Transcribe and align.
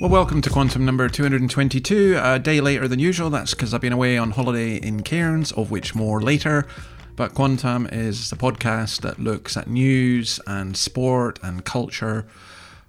Well, 0.00 0.10
welcome 0.10 0.40
to 0.42 0.50
Quantum 0.50 0.84
number 0.84 1.08
222. 1.08 2.20
A 2.22 2.38
day 2.38 2.60
later 2.60 2.86
than 2.86 3.00
usual. 3.00 3.30
That's 3.30 3.52
because 3.52 3.74
I've 3.74 3.80
been 3.80 3.92
away 3.92 4.16
on 4.16 4.30
holiday 4.30 4.76
in 4.76 5.02
Cairns, 5.02 5.50
of 5.50 5.72
which 5.72 5.92
more 5.92 6.22
later. 6.22 6.68
But 7.16 7.34
Quantum 7.34 7.88
is 7.90 8.30
the 8.30 8.36
podcast 8.36 9.00
that 9.00 9.18
looks 9.18 9.56
at 9.56 9.66
news 9.66 10.38
and 10.46 10.76
sport 10.76 11.40
and 11.42 11.64
culture 11.64 12.28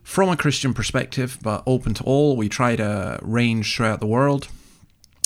from 0.03 0.29
a 0.29 0.37
Christian 0.37 0.71
perspective, 0.71 1.39
but 1.41 1.63
open 1.65 1.95
to 1.95 2.03
all. 2.03 2.37
We 2.37 2.47
try 2.47 2.75
to 2.75 3.17
range 3.23 3.75
throughout 3.75 4.01
the 4.01 4.05
world. 4.05 4.47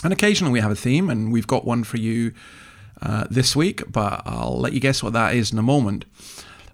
And 0.06 0.14
occasionally 0.14 0.54
we 0.54 0.62
have 0.62 0.72
a 0.72 0.76
theme, 0.76 1.10
and 1.10 1.34
we've 1.34 1.48
got 1.48 1.66
one 1.66 1.84
for 1.84 1.98
you 1.98 2.32
uh, 3.02 3.26
this 3.30 3.58
week, 3.58 3.92
but 3.92 4.22
I'll 4.26 4.58
let 4.58 4.72
you 4.72 4.80
guess 4.80 5.04
what 5.04 5.12
that 5.12 5.36
is 5.36 5.52
in 5.52 5.60
a 5.60 5.64
moment. 5.64 6.06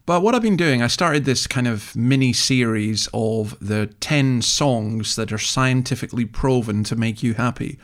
But 0.10 0.24
what 0.24 0.34
I've 0.34 0.42
been 0.42 0.58
doing, 0.58 0.82
I 0.82 0.88
started 0.88 1.26
this 1.26 1.46
kind 1.46 1.68
of 1.68 1.96
mini 1.96 2.34
series 2.34 3.08
of 3.14 3.56
the 3.62 3.94
10 4.00 4.42
songs 4.42 5.16
that 5.16 5.32
are 5.32 5.38
scientifically 5.38 6.26
proven 6.26 6.84
to 6.86 6.96
make 6.96 7.22
you 7.22 7.36
happy. 7.36 7.78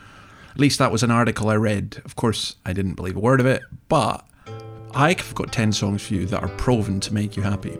At 0.50 0.58
least 0.58 0.80
that 0.80 0.90
was 0.90 1.04
an 1.04 1.12
article 1.12 1.48
I 1.48 1.54
read. 1.54 2.02
Of 2.04 2.16
course, 2.16 2.56
I 2.66 2.72
didn't 2.72 2.94
believe 2.94 3.14
a 3.14 3.20
word 3.20 3.38
of 3.38 3.46
it, 3.46 3.62
but 3.88 4.26
I've 4.92 5.36
got 5.36 5.52
10 5.52 5.70
songs 5.70 6.04
for 6.04 6.14
you 6.14 6.26
that 6.26 6.42
are 6.42 6.48
proven 6.56 6.98
to 6.98 7.14
make 7.14 7.36
you 7.36 7.44
happy. 7.44 7.78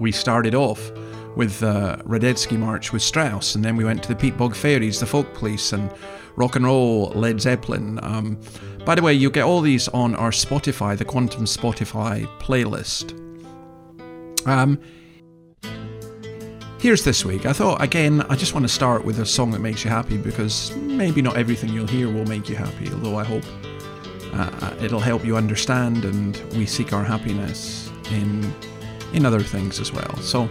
We 0.00 0.10
started 0.10 0.56
off 0.56 0.90
with 1.36 1.62
uh, 1.62 1.96
Radetzky 2.04 2.58
March 2.58 2.92
with 2.92 3.02
Strauss, 3.02 3.54
and 3.54 3.64
then 3.64 3.76
we 3.76 3.84
went 3.84 4.02
to 4.02 4.12
the 4.12 4.14
Peatbog 4.14 4.54
Faeries, 4.54 5.00
the 5.00 5.06
Folk 5.06 5.32
Police, 5.34 5.72
and 5.72 5.90
rock 6.36 6.56
and 6.56 6.64
roll, 6.64 7.10
Led 7.14 7.40
Zeppelin. 7.40 8.00
Um, 8.02 8.38
by 8.84 8.94
the 8.94 9.02
way, 9.02 9.12
you'll 9.12 9.30
get 9.30 9.44
all 9.44 9.60
these 9.60 9.88
on 9.88 10.14
our 10.14 10.30
Spotify, 10.30 10.96
the 10.96 11.04
Quantum 11.04 11.44
Spotify 11.44 12.26
playlist. 12.38 13.16
Um, 14.46 14.80
here's 16.78 17.04
this 17.04 17.24
week. 17.24 17.46
I 17.46 17.52
thought, 17.52 17.82
again, 17.82 18.22
I 18.22 18.36
just 18.36 18.54
want 18.54 18.64
to 18.64 18.72
start 18.72 19.04
with 19.04 19.20
a 19.20 19.26
song 19.26 19.50
that 19.50 19.60
makes 19.60 19.84
you 19.84 19.90
happy 19.90 20.16
because 20.16 20.74
maybe 20.76 21.20
not 21.20 21.36
everything 21.36 21.70
you'll 21.70 21.86
hear 21.86 22.10
will 22.10 22.26
make 22.26 22.48
you 22.48 22.56
happy, 22.56 22.90
although 22.90 23.16
I 23.16 23.24
hope 23.24 23.44
uh, 24.32 24.50
uh 24.62 24.74
it'll 24.80 25.00
help 25.00 25.24
you 25.24 25.36
understand 25.36 26.04
and 26.04 26.36
we 26.56 26.64
seek 26.64 26.92
our 26.92 27.04
happiness 27.04 27.90
in, 28.10 28.52
in 29.12 29.26
other 29.26 29.40
things 29.40 29.78
as 29.78 29.92
well. 29.92 30.16
So 30.18 30.48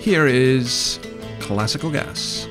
here 0.00 0.26
is 0.26 0.98
Classical 1.40 1.90
Gas. 1.90 2.49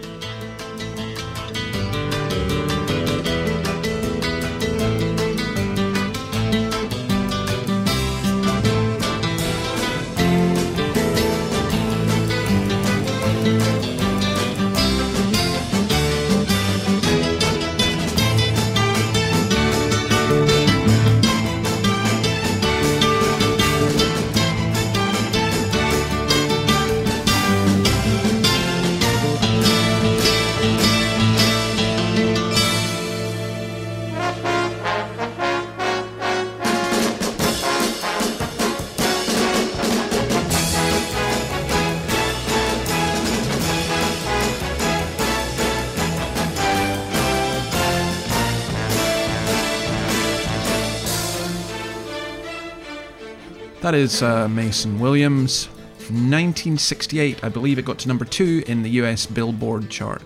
That 53.89 53.97
is 53.97 54.21
uh, 54.21 54.47
Mason 54.47 54.99
Williams. 54.99 55.65
From 55.97 56.29
1968, 56.29 57.43
I 57.43 57.49
believe 57.49 57.79
it 57.79 57.85
got 57.85 57.97
to 57.97 58.07
number 58.07 58.23
two 58.23 58.63
in 58.67 58.83
the 58.83 58.89
US 59.01 59.25
Billboard 59.25 59.89
chart. 59.89 60.21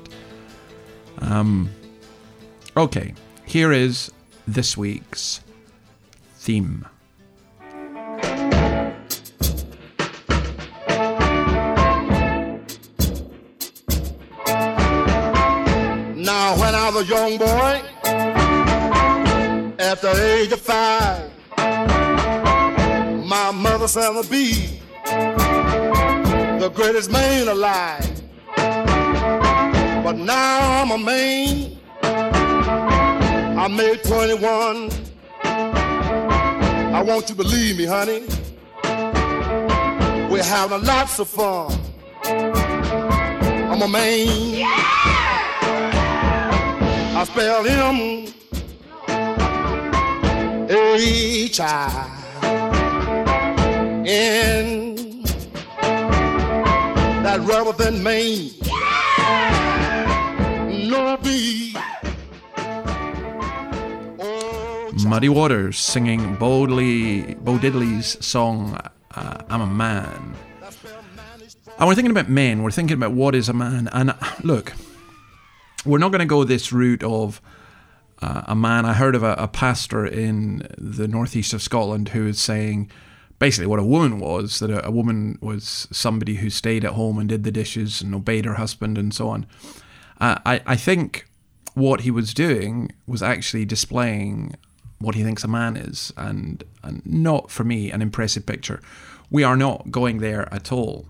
Um, 1.19 1.69
okay, 2.75 3.13
here 3.45 3.71
is 3.71 4.11
this 4.45 4.75
week's 4.75 5.39
theme. 6.35 6.85
Now, 16.17 16.59
when 16.59 16.75
I 16.75 16.91
was 16.93 17.09
a 17.09 17.13
young 17.13 17.37
boy, 17.37 17.81
at 19.79 20.01
the 20.01 20.41
age 20.41 20.51
of 20.51 20.59
five, 20.59 21.31
said 23.87 24.03
I'll 24.03 24.23
be 24.23 24.79
the 25.03 26.71
greatest 26.73 27.11
man 27.11 27.47
alive. 27.47 28.21
But 30.03 30.17
now 30.17 30.81
I'm 30.81 30.91
a 30.91 30.97
man. 30.97 31.77
I 32.03 33.67
made 33.67 34.03
21. 34.03 34.89
I 35.43 37.01
want 37.01 37.29
you 37.29 37.35
to 37.35 37.35
believe 37.35 37.77
me, 37.77 37.85
honey. 37.85 38.25
We're 40.29 40.43
having 40.43 40.83
lots 40.85 41.19
of 41.19 41.27
fun. 41.27 41.77
I'm 42.25 43.81
a 43.81 43.87
man. 43.87 44.49
Yeah! 44.49 44.93
I 47.15 47.23
spell 47.25 47.63
him 47.63 48.33
H-I 50.69 52.12
in 54.13 55.23
that 57.23 57.39
rubber 57.41 57.73
than 57.73 58.03
Maine. 58.03 58.51
No. 60.89 61.17
Muddy 65.05 65.29
Waters 65.29 65.79
singing 65.79 66.35
boldly, 66.35 67.35
Bo 67.35 67.57
Diddley's 67.57 68.23
song 68.23 68.77
uh, 69.15 69.43
"I'm 69.49 69.61
a 69.61 69.67
Man." 69.67 70.35
And 71.79 71.87
we're 71.87 71.95
thinking 71.95 72.11
about 72.11 72.29
men. 72.29 72.61
We're 72.61 72.71
thinking 72.71 72.95
about 72.95 73.11
what 73.11 73.33
is 73.35 73.49
a 73.49 73.53
man. 73.53 73.89
And 73.91 74.13
look, 74.43 74.73
we're 75.85 75.97
not 75.97 76.11
going 76.11 76.19
to 76.19 76.25
go 76.25 76.43
this 76.43 76.71
route 76.71 77.03
of 77.03 77.41
uh, 78.21 78.43
a 78.45 78.55
man. 78.55 78.85
I 78.85 78.93
heard 78.93 79.15
of 79.15 79.23
a, 79.23 79.33
a 79.33 79.47
pastor 79.47 80.05
in 80.05 80.67
the 80.77 81.07
northeast 81.07 81.53
of 81.53 81.61
Scotland 81.61 82.09
who 82.09 82.27
is 82.27 82.39
saying 82.39 82.91
basically 83.43 83.67
what 83.67 83.77
a 83.77 83.83
woman 83.83 84.21
was 84.21 84.59
that 84.59 84.71
a, 84.71 84.87
a, 84.87 84.89
woman 84.89 85.37
was 85.41 85.85
somebody 85.91 86.35
who 86.35 86.49
stayed 86.49 86.85
at 86.85 86.93
home 86.93 87.19
and 87.19 87.27
did 87.27 87.43
the 87.43 87.51
dishes 87.51 88.01
and 88.01 88.15
obeyed 88.15 88.45
her 88.45 88.53
husband 88.53 88.97
and 88.97 89.13
so 89.13 89.27
on. 89.27 89.45
Uh, 90.21 90.39
I, 90.45 90.61
I 90.65 90.77
think 90.77 91.27
what 91.73 91.99
he 92.01 92.09
was 92.09 92.33
doing 92.33 92.93
was 93.05 93.21
actually 93.21 93.65
displaying 93.65 94.55
what 94.99 95.15
he 95.15 95.23
thinks 95.23 95.43
a 95.43 95.49
man 95.49 95.75
is, 95.75 96.13
and, 96.15 96.63
and 96.83 97.05
not 97.05 97.51
for 97.51 97.65
me 97.65 97.91
an 97.91 98.01
impressive 98.01 98.45
picture. 98.45 98.79
We 99.29 99.43
are 99.43 99.57
not 99.57 99.91
going 99.91 100.19
there 100.19 100.47
at 100.53 100.71
all. 100.71 101.05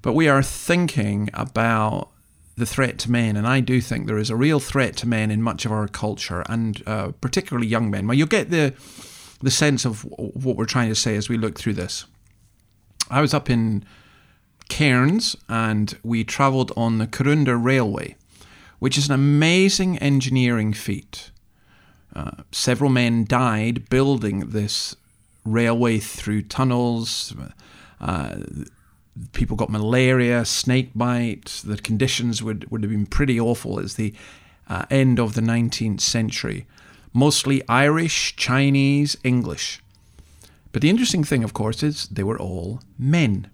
But 0.00 0.14
we 0.14 0.26
are 0.26 0.42
thinking 0.42 1.28
about 1.34 2.08
the 2.56 2.64
threat 2.64 2.96
to 3.00 3.10
men, 3.10 3.36
and 3.36 3.46
I 3.46 3.60
do 3.60 3.82
think 3.82 4.06
there 4.06 4.16
is 4.16 4.30
a 4.30 4.36
real 4.36 4.58
threat 4.58 4.96
to 4.96 5.06
men 5.06 5.30
in 5.30 5.42
much 5.42 5.66
of 5.66 5.72
our 5.72 5.86
culture, 5.86 6.44
and 6.48 6.82
uh, 6.86 7.10
particularly 7.20 7.66
young 7.66 7.90
men. 7.90 8.06
Well, 8.06 8.16
you'll 8.16 8.26
get 8.26 8.48
the 8.48 8.72
the 9.42 9.50
sense 9.50 9.84
of 9.84 10.04
what 10.04 10.56
we're 10.56 10.64
trying 10.64 10.88
to 10.88 10.94
say 10.94 11.16
as 11.16 11.28
we 11.28 11.36
look 11.36 11.58
through 11.58 11.74
this. 11.74 12.04
I 13.10 13.20
was 13.20 13.34
up 13.34 13.50
in 13.50 13.84
Cairns 14.68 15.36
and 15.48 15.96
we 16.02 16.24
travelled 16.24 16.72
on 16.76 16.98
the 16.98 17.06
Kuranda 17.06 17.56
Railway, 17.62 18.16
which 18.78 18.96
is 18.96 19.08
an 19.08 19.14
amazing 19.14 19.98
engineering 19.98 20.72
feat. 20.72 21.30
Uh, 22.14 22.42
several 22.52 22.90
men 22.90 23.24
died 23.24 23.88
building 23.88 24.50
this 24.50 24.96
railway 25.44 25.98
through 25.98 26.42
tunnels. 26.42 27.34
Uh, 28.00 28.36
people 29.32 29.56
got 29.56 29.70
malaria, 29.70 30.44
snake 30.44 30.90
bite. 30.94 31.62
The 31.64 31.76
conditions 31.76 32.42
would, 32.42 32.70
would 32.70 32.82
have 32.82 32.90
been 32.90 33.06
pretty 33.06 33.38
awful 33.38 33.78
as 33.78 33.94
the 33.94 34.14
uh, 34.68 34.84
end 34.90 35.18
of 35.18 35.34
the 35.34 35.40
19th 35.40 36.00
century, 36.00 36.66
mostly 37.12 37.62
Irish, 37.68 38.36
Chinese, 38.36 39.16
English. 39.24 39.80
But 40.72 40.82
the 40.82 40.90
interesting 40.90 41.24
thing, 41.24 41.42
of 41.44 41.52
course, 41.52 41.82
is 41.82 42.06
they 42.08 42.22
were 42.22 42.38
all 42.38 42.80
men. 42.98 43.50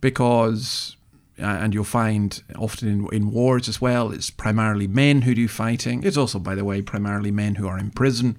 Because, 0.00 0.96
uh, 1.38 1.44
and 1.44 1.74
you'll 1.74 1.84
find 1.84 2.42
often 2.56 2.88
in, 2.88 3.08
in 3.12 3.30
wars 3.30 3.68
as 3.68 3.80
well, 3.80 4.12
it's 4.12 4.30
primarily 4.30 4.86
men 4.86 5.22
who 5.22 5.34
do 5.34 5.48
fighting. 5.48 6.02
It's 6.04 6.16
also, 6.16 6.38
by 6.38 6.54
the 6.54 6.64
way, 6.64 6.82
primarily 6.82 7.30
men 7.30 7.56
who 7.56 7.66
are 7.66 7.78
in 7.78 7.90
prison. 7.90 8.36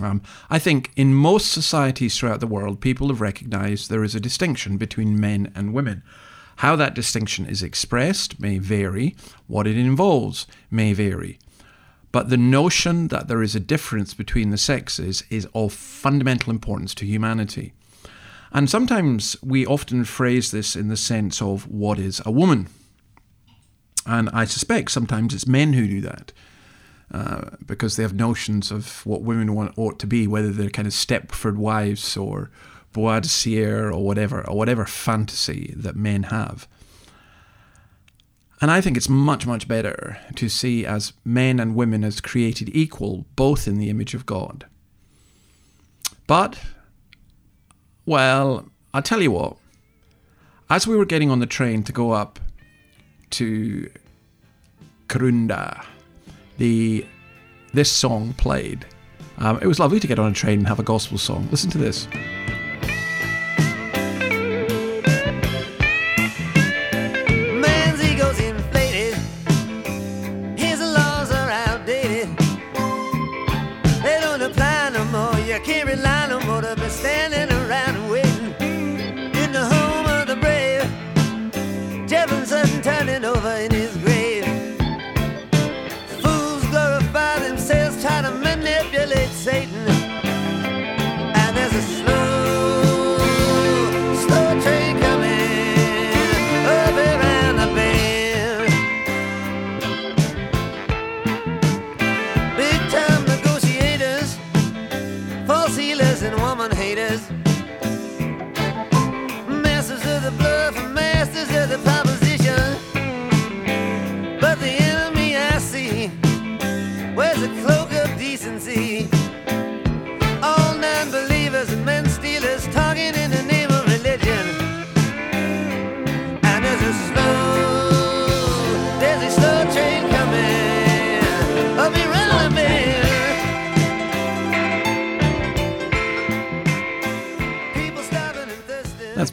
Um, 0.00 0.22
I 0.50 0.58
think 0.58 0.90
in 0.94 1.14
most 1.14 1.50
societies 1.50 2.18
throughout 2.18 2.40
the 2.40 2.46
world, 2.46 2.80
people 2.80 3.08
have 3.08 3.20
recognized 3.20 3.88
there 3.88 4.04
is 4.04 4.14
a 4.14 4.20
distinction 4.20 4.76
between 4.76 5.18
men 5.18 5.52
and 5.54 5.72
women. 5.72 6.02
How 6.56 6.76
that 6.76 6.94
distinction 6.94 7.46
is 7.46 7.62
expressed 7.62 8.40
may 8.40 8.58
vary, 8.58 9.16
what 9.46 9.66
it 9.66 9.76
involves 9.76 10.46
may 10.70 10.92
vary. 10.92 11.38
But 12.12 12.30
the 12.30 12.36
notion 12.36 13.08
that 13.08 13.28
there 13.28 13.42
is 13.42 13.54
a 13.54 13.60
difference 13.60 14.14
between 14.14 14.50
the 14.50 14.58
sexes 14.58 15.22
is 15.30 15.48
of 15.54 15.72
fundamental 15.72 16.50
importance 16.50 16.94
to 16.96 17.06
humanity. 17.06 17.72
And 18.52 18.70
sometimes 18.70 19.36
we 19.42 19.66
often 19.66 20.04
phrase 20.04 20.50
this 20.50 20.76
in 20.76 20.88
the 20.88 20.96
sense 20.96 21.42
of 21.42 21.68
what 21.68 21.98
is 21.98 22.22
a 22.24 22.30
woman. 22.30 22.68
And 24.06 24.30
I 24.30 24.44
suspect 24.44 24.90
sometimes 24.90 25.34
it's 25.34 25.46
men 25.46 25.72
who 25.72 25.86
do 25.86 26.00
that. 26.02 26.32
Uh, 27.12 27.50
because 27.64 27.94
they 27.94 28.02
have 28.02 28.14
notions 28.14 28.72
of 28.72 29.06
what 29.06 29.22
women 29.22 29.54
want, 29.54 29.72
ought 29.78 29.96
to 30.00 30.08
be, 30.08 30.26
whether 30.26 30.50
they're 30.50 30.68
kind 30.68 30.88
of 30.88 30.92
Stepford 30.92 31.54
wives 31.54 32.16
or 32.16 32.50
Boadicea 32.92 33.92
or 33.92 34.04
whatever, 34.04 34.44
or 34.48 34.56
whatever 34.56 34.86
fantasy 34.86 35.72
that 35.76 35.94
men 35.94 36.24
have. 36.24 36.66
And 38.60 38.70
I 38.70 38.80
think 38.80 38.96
it's 38.96 39.08
much, 39.08 39.46
much 39.46 39.68
better 39.68 40.18
to 40.34 40.48
see 40.48 40.86
as 40.86 41.12
men 41.24 41.60
and 41.60 41.74
women 41.74 42.02
as 42.04 42.20
created 42.20 42.70
equal, 42.74 43.26
both 43.36 43.68
in 43.68 43.78
the 43.78 43.90
image 43.90 44.14
of 44.14 44.24
God. 44.24 44.66
But, 46.26 46.58
well, 48.06 48.66
I'll 48.94 49.02
tell 49.02 49.20
you 49.20 49.30
what, 49.30 49.56
as 50.70 50.86
we 50.86 50.96
were 50.96 51.04
getting 51.04 51.30
on 51.30 51.40
the 51.40 51.46
train 51.46 51.82
to 51.84 51.92
go 51.92 52.12
up 52.12 52.40
to 53.30 53.90
Kuranda, 55.08 55.84
the 56.58 57.06
this 57.72 57.92
song 57.92 58.32
played. 58.34 58.86
Um, 59.38 59.58
it 59.60 59.66
was 59.66 59.78
lovely 59.78 60.00
to 60.00 60.06
get 60.06 60.18
on 60.18 60.30
a 60.30 60.34
train 60.34 60.60
and 60.60 60.68
have 60.68 60.80
a 60.80 60.82
gospel 60.82 61.18
song. 61.18 61.46
Listen 61.50 61.70
to 61.70 61.78
this. 61.78 62.08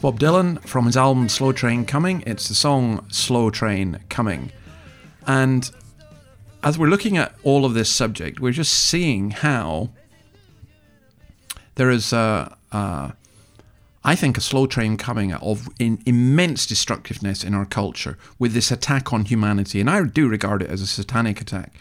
Bob 0.04 0.20
Dylan 0.20 0.62
from 0.66 0.84
his 0.84 0.98
album 0.98 1.30
Slow 1.30 1.50
Train 1.50 1.86
Coming. 1.86 2.22
It's 2.26 2.46
the 2.46 2.54
song 2.54 3.06
Slow 3.08 3.48
Train 3.48 4.00
Coming. 4.10 4.52
And 5.26 5.70
as 6.62 6.78
we're 6.78 6.88
looking 6.88 7.16
at 7.16 7.34
all 7.42 7.64
of 7.64 7.72
this 7.72 7.88
subject, 7.88 8.38
we're 8.38 8.52
just 8.52 8.74
seeing 8.74 9.30
how 9.30 9.88
there 11.76 11.88
is 11.88 12.12
a, 12.12 12.54
a 12.70 13.14
I 14.04 14.14
think 14.14 14.36
a 14.36 14.42
slow 14.42 14.66
train 14.66 14.98
coming 14.98 15.32
of 15.32 15.70
immense 15.78 16.66
destructiveness 16.66 17.42
in 17.42 17.54
our 17.54 17.64
culture 17.64 18.18
with 18.38 18.52
this 18.52 18.70
attack 18.70 19.10
on 19.10 19.24
humanity, 19.24 19.80
and 19.80 19.88
I 19.88 20.04
do 20.04 20.28
regard 20.28 20.60
it 20.60 20.68
as 20.68 20.82
a 20.82 20.86
satanic 20.86 21.40
attack. 21.40 21.72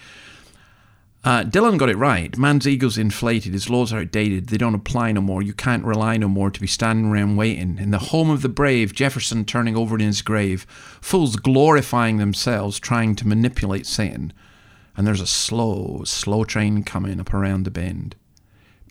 Uh, 1.24 1.42
Dylan 1.44 1.78
got 1.78 1.88
it 1.88 1.98
right. 1.98 2.38
Man's 2.38 2.68
ego's 2.68 2.98
inflated. 2.98 3.54
His 3.54 3.70
laws 3.70 3.94
are 3.94 4.00
outdated. 4.00 4.48
They 4.48 4.58
don't 4.58 4.76
apply 4.76 5.14
no 5.14 5.22
more. 5.22 5.42
You 5.42 5.54
can't 5.54 5.86
rely 5.86 6.18
no 6.18 6.28
more 6.28 6.52
to 6.52 6.60
be 6.60 6.68
standing 6.68 7.06
around 7.06 7.38
waiting. 7.38 7.78
In 7.80 7.92
the 7.92 7.98
home 7.98 8.30
of 8.30 8.42
the 8.42 8.50
brave, 8.50 8.94
Jefferson 8.94 9.46
turning 9.46 9.78
over 9.78 9.96
in 9.96 10.02
his 10.02 10.22
grave, 10.22 10.64
fools 11.00 11.38
glorifying 11.38 12.18
themselves, 12.18 12.78
trying 12.78 13.16
to 13.16 13.28
manipulate 13.28 13.86
Satan. 13.86 14.34
And 14.98 15.08
there's 15.08 15.22
a 15.22 15.28
slow, 15.28 16.02
slow 16.04 16.44
train 16.44 16.84
coming 16.84 17.22
up 17.22 17.34
around 17.34 17.64
the 17.64 17.72
bend. 17.72 18.18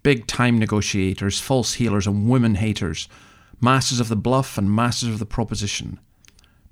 Big 0.02 0.26
time 0.26 0.58
negotiators, 0.58 1.38
false 1.38 1.74
healers, 1.74 2.06
and 2.06 2.30
women 2.30 2.54
haters, 2.54 3.08
masters 3.60 4.00
of 4.00 4.08
the 4.08 4.16
bluff 4.16 4.56
and 4.56 4.74
masters 4.74 5.10
of 5.10 5.18
the 5.18 5.26
proposition. 5.26 6.00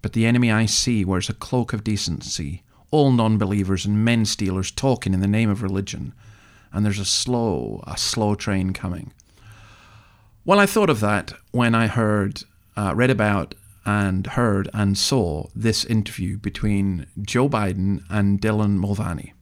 But 0.00 0.14
the 0.14 0.24
enemy 0.24 0.50
I 0.50 0.64
see 0.64 1.04
wears 1.04 1.28
a 1.28 1.34
cloak 1.34 1.74
of 1.74 1.84
decency, 1.84 2.62
all 2.90 3.12
non 3.12 3.38
believers 3.38 3.86
and 3.86 4.04
men 4.04 4.24
stealers 4.24 4.70
talking 4.70 5.14
in 5.14 5.20
the 5.20 5.26
name 5.28 5.50
of 5.50 5.62
religion. 5.62 6.12
And 6.72 6.84
there's 6.84 6.98
a 6.98 7.04
slow, 7.04 7.82
a 7.86 7.96
slow 7.96 8.34
train 8.34 8.72
coming. 8.72 9.12
Well, 10.44 10.60
I 10.60 10.66
thought 10.66 10.90
of 10.90 11.00
that 11.00 11.32
when 11.50 11.74
I 11.74 11.86
heard, 11.86 12.42
uh, 12.76 12.92
read 12.94 13.10
about, 13.10 13.54
and 13.84 14.26
heard 14.26 14.68
and 14.74 14.96
saw 14.96 15.48
this 15.54 15.84
interview 15.84 16.36
between 16.36 17.06
Joe 17.20 17.48
Biden 17.48 18.04
and 18.10 18.40
Dylan 18.40 18.76
Mulvaney. 18.76 19.32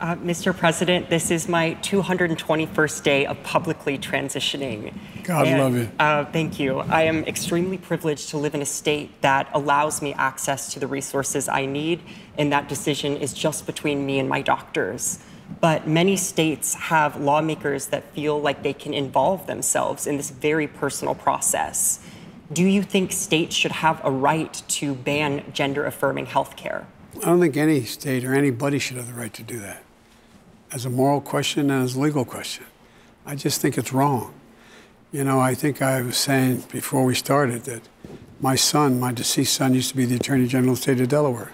Uh, 0.00 0.16
Mr. 0.16 0.56
President, 0.56 1.10
this 1.10 1.30
is 1.30 1.46
my 1.46 1.74
221st 1.82 3.02
day 3.02 3.26
of 3.26 3.40
publicly 3.42 3.98
transitioning. 3.98 4.94
God 5.24 5.46
And, 5.46 5.60
love 5.60 5.74
you. 5.76 5.90
Uh, 5.98 6.24
thank 6.24 6.58
you. 6.58 6.78
I 6.78 7.02
am 7.02 7.22
extremely 7.24 7.76
privileged 7.76 8.30
to 8.30 8.38
live 8.38 8.54
in 8.54 8.62
a 8.62 8.66
state 8.66 9.20
that 9.20 9.50
allows 9.52 10.00
me 10.00 10.14
access 10.14 10.72
to 10.72 10.80
the 10.80 10.86
resources 10.86 11.50
I 11.50 11.66
need, 11.66 12.00
and 12.38 12.50
that 12.50 12.66
decision 12.66 13.18
is 13.18 13.34
just 13.34 13.66
between 13.66 14.06
me 14.06 14.18
and 14.18 14.26
my 14.26 14.40
doctors. 14.40 15.18
But 15.60 15.86
many 15.86 16.16
states 16.16 16.72
have 16.72 17.20
lawmakers 17.20 17.88
that 17.88 18.14
feel 18.14 18.40
like 18.40 18.62
they 18.62 18.72
can 18.72 18.94
involve 18.94 19.46
themselves 19.46 20.06
in 20.06 20.16
this 20.16 20.30
very 20.30 20.66
personal 20.66 21.14
process. 21.14 22.00
Do 22.50 22.64
you 22.64 22.82
think 22.82 23.12
states 23.12 23.54
should 23.54 23.72
have 23.72 24.00
a 24.02 24.10
right 24.10 24.62
to 24.68 24.94
ban 24.94 25.44
gender 25.52 25.84
affirming 25.84 26.24
health 26.24 26.56
care? 26.56 26.86
I 27.18 27.26
don't 27.26 27.40
think 27.40 27.58
any 27.58 27.84
state 27.84 28.24
or 28.24 28.34
anybody 28.34 28.78
should 28.78 28.96
have 28.96 29.06
the 29.06 29.12
right 29.12 29.34
to 29.34 29.42
do 29.42 29.58
that 29.58 29.84
as 30.72 30.84
a 30.84 30.90
moral 30.90 31.20
question 31.20 31.70
and 31.70 31.84
as 31.84 31.94
a 31.94 32.00
legal 32.00 32.24
question. 32.24 32.64
I 33.26 33.34
just 33.34 33.60
think 33.60 33.76
it's 33.78 33.92
wrong. 33.92 34.32
You 35.12 35.24
know, 35.24 35.40
I 35.40 35.54
think 35.54 35.82
I 35.82 36.02
was 36.02 36.16
saying 36.16 36.64
before 36.70 37.04
we 37.04 37.14
started 37.14 37.64
that 37.64 37.82
my 38.40 38.54
son, 38.54 39.00
my 39.00 39.12
deceased 39.12 39.54
son, 39.54 39.74
used 39.74 39.90
to 39.90 39.96
be 39.96 40.04
the 40.04 40.16
Attorney 40.16 40.46
General 40.46 40.72
of 40.72 40.78
the 40.78 40.82
state 40.82 41.00
of 41.00 41.08
Delaware. 41.08 41.52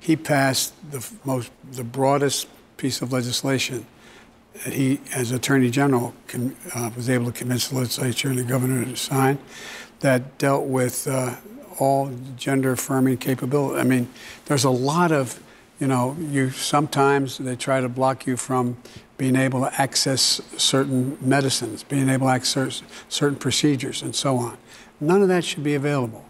He 0.00 0.16
passed 0.16 0.72
the 0.90 1.06
most, 1.24 1.50
the 1.70 1.84
broadest 1.84 2.48
piece 2.76 3.02
of 3.02 3.12
legislation 3.12 3.86
that 4.64 4.72
he, 4.72 5.00
as 5.14 5.30
Attorney 5.30 5.70
General, 5.70 6.14
con, 6.26 6.56
uh, 6.74 6.90
was 6.96 7.10
able 7.10 7.26
to 7.26 7.32
convince 7.32 7.68
the 7.68 7.76
legislature 7.76 8.28
and 8.28 8.38
the 8.38 8.44
governor 8.44 8.84
to 8.84 8.96
sign 8.96 9.38
that 10.00 10.38
dealt 10.38 10.66
with 10.66 11.06
uh, 11.06 11.36
all 11.78 12.10
gender 12.36 12.72
affirming 12.72 13.18
capability. 13.18 13.80
I 13.80 13.84
mean, 13.84 14.08
there's 14.46 14.64
a 14.64 14.70
lot 14.70 15.12
of, 15.12 15.40
you 15.78 15.86
know, 15.86 16.16
you 16.18 16.50
sometimes 16.50 17.38
they 17.38 17.56
try 17.56 17.80
to 17.80 17.88
block 17.88 18.26
you 18.26 18.36
from 18.36 18.76
being 19.16 19.36
able 19.36 19.60
to 19.60 19.80
access 19.80 20.40
certain 20.56 21.18
medicines, 21.20 21.82
being 21.82 22.08
able 22.08 22.26
to 22.28 22.32
access 22.32 22.82
certain 23.08 23.38
procedures, 23.38 24.02
and 24.02 24.14
so 24.14 24.36
on. 24.36 24.56
None 25.00 25.22
of 25.22 25.28
that 25.28 25.44
should 25.44 25.64
be 25.64 25.74
available. 25.74 26.24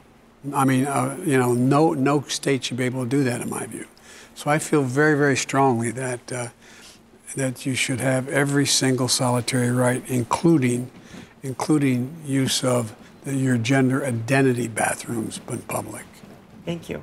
I 0.55 0.65
mean, 0.65 0.87
uh, 0.87 1.19
you 1.25 1.39
know, 1.39 1.53
no, 1.53 1.93
no 1.93 2.23
state 2.23 2.65
should 2.65 2.77
be 2.77 2.85
able 2.85 3.05
to 3.05 3.09
do 3.09 3.25
that, 3.25 3.41
in 3.41 3.51
my 3.51 3.67
view. 3.67 3.87
So 4.35 4.51
I 4.51 4.59
feel 4.59 4.83
very, 4.83 5.17
very 5.17 5.37
strongly 5.37 5.91
that, 5.93 6.33
uh, 6.33 6.49
that 7.35 7.67
you 7.67 7.75
should 7.75 8.01
have 8.01 8.29
every 8.29 8.67
single 8.67 9.09
solitary 9.09 9.71
right, 9.71 10.03
including, 10.07 10.91
including 11.43 12.17
use 12.25 12.63
of 12.63 12.95
the, 13.25 13.35
your 13.35 13.59
gender 13.59 14.05
identity 14.05 14.69
bathrooms 14.69 15.41
in 15.49 15.59
public. 15.63 16.05
Thank 16.65 16.89
you. 16.89 17.03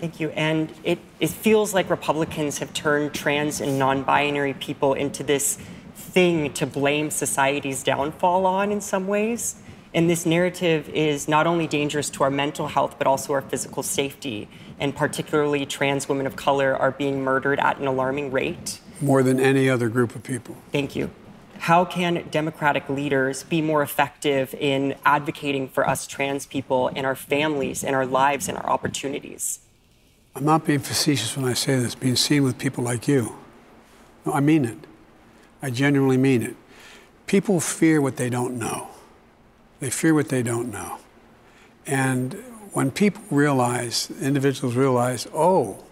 Thank 0.00 0.20
you. 0.20 0.30
And 0.30 0.72
it, 0.84 0.98
it 1.18 1.30
feels 1.30 1.74
like 1.74 1.90
Republicans 1.90 2.58
have 2.58 2.72
turned 2.72 3.14
trans 3.14 3.60
and 3.60 3.78
non 3.78 4.04
binary 4.04 4.54
people 4.54 4.94
into 4.94 5.24
this 5.24 5.58
thing 5.94 6.52
to 6.54 6.66
blame 6.66 7.10
society's 7.10 7.82
downfall 7.82 8.46
on 8.46 8.70
in 8.70 8.80
some 8.80 9.08
ways. 9.08 9.56
And 9.92 10.08
this 10.08 10.24
narrative 10.24 10.88
is 10.90 11.28
not 11.28 11.46
only 11.46 11.66
dangerous 11.66 12.10
to 12.10 12.22
our 12.22 12.30
mental 12.30 12.68
health, 12.68 12.96
but 12.98 13.06
also 13.06 13.32
our 13.32 13.42
physical 13.42 13.82
safety. 13.82 14.48
And 14.78 14.94
particularly, 14.94 15.66
trans 15.66 16.08
women 16.08 16.26
of 16.26 16.36
color 16.36 16.76
are 16.76 16.92
being 16.92 17.24
murdered 17.24 17.58
at 17.58 17.78
an 17.78 17.86
alarming 17.86 18.30
rate. 18.30 18.80
More 19.00 19.22
than 19.22 19.40
any 19.40 19.68
other 19.68 19.88
group 19.88 20.14
of 20.14 20.22
people. 20.22 20.56
Thank 20.70 20.94
you. 20.94 21.10
How 21.58 21.84
can 21.84 22.28
Democratic 22.30 22.88
leaders 22.88 23.42
be 23.42 23.60
more 23.60 23.82
effective 23.82 24.54
in 24.54 24.94
advocating 25.04 25.68
for 25.68 25.88
us 25.88 26.06
trans 26.06 26.46
people 26.46 26.88
and 26.94 27.04
our 27.04 27.16
families 27.16 27.82
and 27.82 27.96
our 27.96 28.06
lives 28.06 28.48
and 28.48 28.56
our 28.56 28.70
opportunities? 28.70 29.58
I'm 30.38 30.44
not 30.44 30.64
being 30.64 30.78
facetious 30.78 31.36
when 31.36 31.46
I 31.46 31.54
say 31.54 31.74
this, 31.80 31.96
being 31.96 32.14
seen 32.14 32.44
with 32.44 32.58
people 32.58 32.84
like 32.84 33.08
you. 33.08 33.34
No, 34.24 34.32
I 34.34 34.38
mean 34.38 34.64
it. 34.64 34.78
I 35.60 35.70
genuinely 35.70 36.16
mean 36.16 36.42
it. 36.42 36.54
People 37.26 37.58
fear 37.58 38.00
what 38.00 38.18
they 38.18 38.30
don't 38.30 38.56
know. 38.56 38.86
They 39.80 39.90
fear 39.90 40.14
what 40.14 40.28
they 40.28 40.44
don't 40.44 40.70
know. 40.70 40.98
And 41.88 42.34
when 42.72 42.92
people 42.92 43.20
realize, 43.32 44.12
individuals 44.20 44.76
realize, 44.76 45.26
oh, 45.34 45.82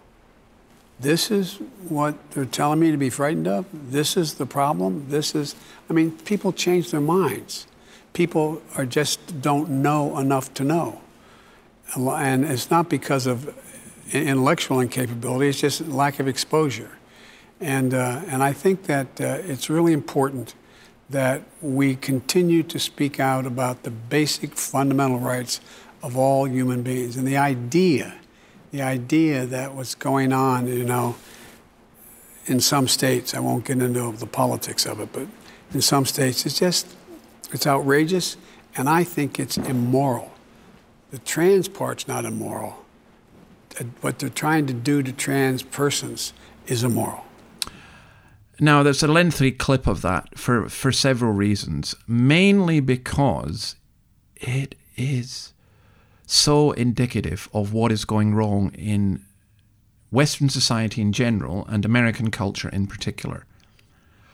this 1.01 1.33
is 1.33 1.57
what 1.89 2.15
they're 2.31 2.45
telling 2.45 2.79
me 2.79 2.93
to 2.93 2.97
be 2.97 3.11
frightened 3.11 3.49
of, 3.49 3.67
this 3.73 4.17
is 4.17 4.35
the 4.35 4.47
problem, 4.47 5.07
this 5.09 5.35
is, 5.35 5.57
I 5.91 5.93
mean, 5.93 6.13
people 6.19 6.53
change 6.53 6.93
their 6.93 7.01
minds. 7.01 7.67
People 8.13 8.63
are 8.77 8.87
just 8.87 9.43
don't 9.43 9.69
know 9.69 10.17
enough 10.21 10.55
to 10.55 10.63
know. 10.63 11.01
And 11.97 12.45
it's 12.45 12.71
not 12.71 12.89
because 12.89 13.27
of 13.27 13.53
intellectual 14.13 14.81
incapability, 14.81 15.49
it's 15.49 15.61
just 15.61 15.87
lack 15.89 16.21
of 16.21 16.29
exposure. 16.29 16.91
And, 17.61 17.95
uh, 17.95 18.23
and 18.27 18.43
I 18.43 18.53
think 18.53 18.85
that 18.85 19.21
uh, 19.21 19.39
it's 19.45 19.71
really 19.71 19.93
important 19.93 20.55
that 21.09 21.43
we 21.63 21.97
continue 21.97 22.63
to 22.65 22.79
speak 22.79 23.21
out 23.21 23.47
about 23.47 23.85
the 23.85 23.91
basic 23.91 24.55
fundamental 24.55 25.19
rights 25.19 25.61
of 26.03 26.17
all 26.17 26.47
human 26.47 26.83
beings. 26.83 27.17
And 27.17 27.27
the 27.27 27.37
idea, 27.37 28.15
the 28.73 28.83
idea 28.83 29.47
that 29.47 29.75
what's 29.75 29.95
going 29.95 30.33
on, 30.33 30.67
you 30.67 30.85
know, 30.85 31.17
in 32.47 32.61
some 32.61 32.89
states, 32.89 33.35
I 33.35 33.41
won't 33.41 33.65
get 33.65 33.81
into 33.81 34.13
the 34.13 34.27
politics 34.27 34.87
of 34.87 35.01
it, 35.01 35.13
but 35.13 35.27
in 35.73 35.81
some 35.81 36.07
states, 36.07 36.47
it's 36.47 36.59
just, 36.59 36.87
it's 37.53 37.67
outrageous, 37.67 38.37
and 38.77 38.89
I 38.89 39.05
think 39.05 39.41
it's 39.41 39.57
immoral. 39.57 40.33
The 41.11 41.19
trans 41.19 41.69
part's 41.69 42.07
not 42.07 42.25
immoral. 42.25 42.85
What 44.01 44.19
they're 44.19 44.29
trying 44.29 44.67
to 44.67 44.73
do 44.73 45.03
to 45.03 45.13
trans 45.13 45.63
persons 45.63 46.33
is 46.67 46.83
immoral. 46.83 47.25
Now, 48.59 48.83
there's 48.83 49.03
a 49.03 49.09
lengthy 49.09 49.53
clip 49.53 49.87
of 49.87 50.01
that 50.03 50.39
for, 50.39 50.69
for 50.69 50.91
several 50.91 51.33
reasons, 51.33 51.95
mainly 52.09 52.81
because 52.81 53.77
it 54.35 54.75
is 54.97 55.53
so 56.27 56.73
indicative 56.73 57.49
of 57.53 57.73
what 57.75 57.93
is 57.93 58.07
going 58.07 58.35
wrong 58.35 58.73
in 58.73 59.23
Western 60.11 60.49
society 60.49 61.03
in 61.03 61.13
general 61.13 61.67
and 61.67 61.85
American 61.85 62.31
culture 62.31 62.71
in 62.71 62.87
particular. 62.87 63.45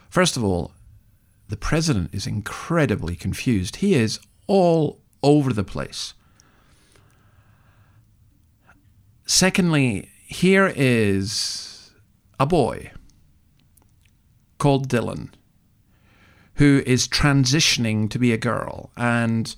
First 0.08 0.36
of 0.36 0.44
all, 0.44 0.72
the 1.48 1.56
president 1.56 2.14
is 2.14 2.26
incredibly 2.26 3.16
confused. 3.16 3.76
He 3.76 3.94
is 3.94 4.20
all 4.46 5.00
over 5.22 5.52
the 5.52 5.64
place. 5.64 6.14
Secondly, 9.24 10.10
here 10.26 10.72
is 10.74 11.92
a 12.38 12.46
boy 12.46 12.90
called 14.58 14.88
Dylan 14.88 15.30
who 16.54 16.82
is 16.86 17.08
transitioning 17.08 18.10
to 18.10 18.18
be 18.18 18.32
a 18.32 18.36
girl 18.36 18.90
and 18.96 19.54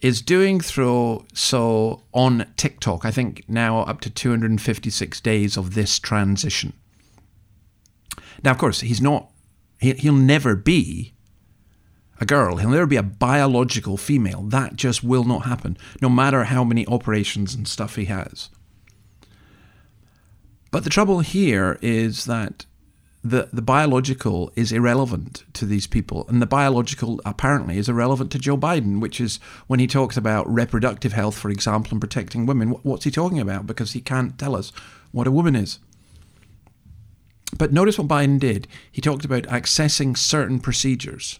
is 0.00 0.20
doing 0.20 0.60
through 0.60 1.24
so 1.32 2.02
on 2.12 2.46
TikTok. 2.56 3.04
I 3.04 3.10
think 3.10 3.44
now 3.48 3.80
up 3.80 4.00
to 4.02 4.10
256 4.10 5.20
days 5.20 5.56
of 5.56 5.74
this 5.74 5.98
transition. 5.98 6.72
Now, 8.42 8.50
of 8.50 8.58
course, 8.58 8.80
he's 8.80 9.00
not, 9.00 9.30
he, 9.78 9.92
he'll 9.92 10.14
never 10.14 10.56
be 10.56 11.14
a 12.20 12.26
girl. 12.26 12.56
He'll 12.56 12.70
never 12.70 12.86
be 12.86 12.96
a 12.96 13.02
biological 13.02 13.96
female. 13.96 14.42
That 14.42 14.74
just 14.76 15.04
will 15.04 15.24
not 15.24 15.46
happen, 15.46 15.76
no 16.00 16.08
matter 16.08 16.44
how 16.44 16.64
many 16.64 16.86
operations 16.86 17.54
and 17.54 17.68
stuff 17.68 17.96
he 17.96 18.06
has. 18.06 18.50
But 20.72 20.84
the 20.84 20.90
trouble 20.90 21.20
here 21.20 21.78
is 21.82 22.24
that 22.24 22.66
the, 23.22 23.48
the 23.52 23.62
biological 23.62 24.50
is 24.56 24.72
irrelevant 24.72 25.44
to 25.52 25.66
these 25.66 25.86
people. 25.86 26.26
And 26.28 26.42
the 26.42 26.46
biological 26.46 27.20
apparently 27.24 27.78
is 27.78 27.88
irrelevant 27.88 28.32
to 28.32 28.38
Joe 28.38 28.56
Biden, 28.56 28.98
which 28.98 29.20
is 29.20 29.38
when 29.68 29.78
he 29.78 29.86
talks 29.86 30.16
about 30.16 30.52
reproductive 30.52 31.12
health, 31.12 31.38
for 31.38 31.50
example, 31.50 31.92
and 31.92 32.00
protecting 32.00 32.46
women. 32.46 32.70
What's 32.82 33.04
he 33.04 33.12
talking 33.12 33.38
about? 33.38 33.66
Because 33.66 33.92
he 33.92 34.00
can't 34.00 34.36
tell 34.38 34.56
us 34.56 34.72
what 35.12 35.28
a 35.28 35.30
woman 35.30 35.54
is. 35.54 35.78
But 37.56 37.72
notice 37.72 37.98
what 37.98 38.08
Biden 38.08 38.40
did. 38.40 38.66
He 38.90 39.02
talked 39.02 39.26
about 39.26 39.44
accessing 39.44 40.16
certain 40.16 40.58
procedures. 40.58 41.38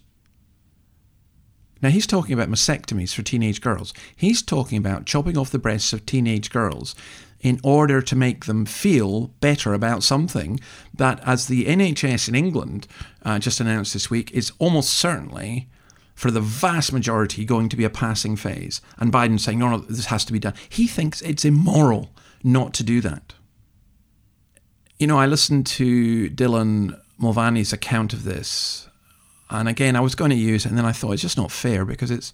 Now, 1.81 1.89
he's 1.89 2.07
talking 2.07 2.33
about 2.33 2.49
mastectomies 2.49 3.12
for 3.12 3.23
teenage 3.23 3.61
girls. 3.61 3.93
He's 4.15 4.41
talking 4.41 4.79
about 4.79 5.05
chopping 5.05 5.37
off 5.37 5.51
the 5.51 5.59
breasts 5.59 5.93
of 5.93 6.07
teenage 6.07 6.51
girls 6.51 6.95
in 7.43 7.59
order 7.65 8.01
to 8.01 8.17
make 8.17 8.47
them 8.47 8.65
feel 8.65 9.27
better 9.41 9.75
about 9.75 10.05
something 10.05 10.61
that, 10.95 11.21
as 11.27 11.49
the 11.49 11.67
NHS 11.67 12.29
in 12.29 12.37
England 12.37 12.87
uh, 13.25 13.39
just 13.41 13.61
announced 13.61 13.93
this 13.93 14.09
week, 14.09 14.31
is 14.31 14.53
almost 14.61 14.91
certainly, 14.91 15.69
for 16.15 16.31
the 16.31 16.41
vast 16.41 16.93
majority, 16.93 17.45
going 17.45 17.69
to 17.69 17.77
be 17.77 17.85
a 17.85 17.91
passing 17.91 18.37
phase. 18.37 18.81
And 18.99 19.13
Biden 19.13 19.41
saying, 19.41 19.59
no, 19.59 19.71
no, 19.71 19.79
this 19.79 20.07
has 20.07 20.25
to 20.27 20.33
be 20.33 20.39
done. 20.39 20.55
He 20.69 20.87
thinks 20.87 21.21
it's 21.21 21.45
immoral 21.45 22.11
not 22.45 22.73
to 22.75 22.85
do 22.85 23.01
that. 23.01 23.35
You 24.99 25.09
know, 25.09 25.19
I 25.19 25.27
listened 25.27 25.67
to 25.67 26.31
Dylan 26.31 26.99
Mulvaney's 27.19 27.73
account 27.73 28.13
of 28.13 28.23
this, 28.23 28.89
and 29.51 29.69
again, 29.69 29.97
I 29.97 30.01
was 30.01 30.15
going 30.15 30.31
to 30.31 30.37
use 30.37 30.65
it, 30.65 30.69
and 30.69 30.79
then 30.79 30.87
I 30.87 30.93
thought 30.93 31.13
it's 31.13 31.23
just 31.23 31.37
not 31.37 31.51
fair 31.51 31.85
because 31.85 32.13
it's, 32.13 32.33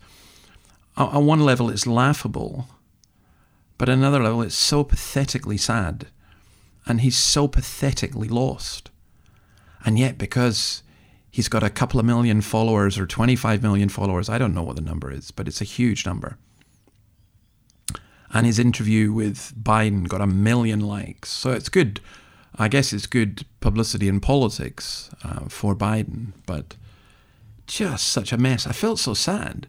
on 0.98 1.24
one 1.24 1.40
level, 1.40 1.70
it's 1.70 1.86
laughable 1.86 2.68
but 3.78 3.88
another 3.88 4.20
level, 4.20 4.42
it's 4.42 4.56
so 4.56 4.84
pathetically 4.84 5.56
sad. 5.56 6.08
And 6.86 7.00
he's 7.00 7.16
so 7.16 7.46
pathetically 7.46 8.28
lost. 8.28 8.90
And 9.84 9.98
yet, 9.98 10.18
because 10.18 10.82
he's 11.30 11.48
got 11.48 11.62
a 11.62 11.70
couple 11.70 12.00
of 12.00 12.06
million 12.06 12.40
followers 12.40 12.98
or 12.98 13.06
25 13.06 13.62
million 13.62 13.88
followers, 13.88 14.28
I 14.28 14.38
don't 14.38 14.54
know 14.54 14.62
what 14.62 14.76
the 14.76 14.82
number 14.82 15.12
is, 15.12 15.30
but 15.30 15.46
it's 15.46 15.60
a 15.60 15.64
huge 15.64 16.04
number. 16.04 16.36
And 18.32 18.44
his 18.44 18.58
interview 18.58 19.12
with 19.12 19.54
Biden 19.56 20.08
got 20.08 20.20
a 20.20 20.26
million 20.26 20.80
likes. 20.80 21.30
So 21.30 21.52
it's 21.52 21.68
good. 21.68 22.00
I 22.56 22.68
guess 22.68 22.92
it's 22.92 23.06
good 23.06 23.46
publicity 23.60 24.08
in 24.08 24.20
politics 24.20 25.10
uh, 25.22 25.48
for 25.48 25.76
Biden, 25.76 26.32
but 26.46 26.74
just 27.66 28.08
such 28.08 28.32
a 28.32 28.38
mess. 28.38 28.66
I 28.66 28.72
felt 28.72 28.98
so 28.98 29.14
sad. 29.14 29.68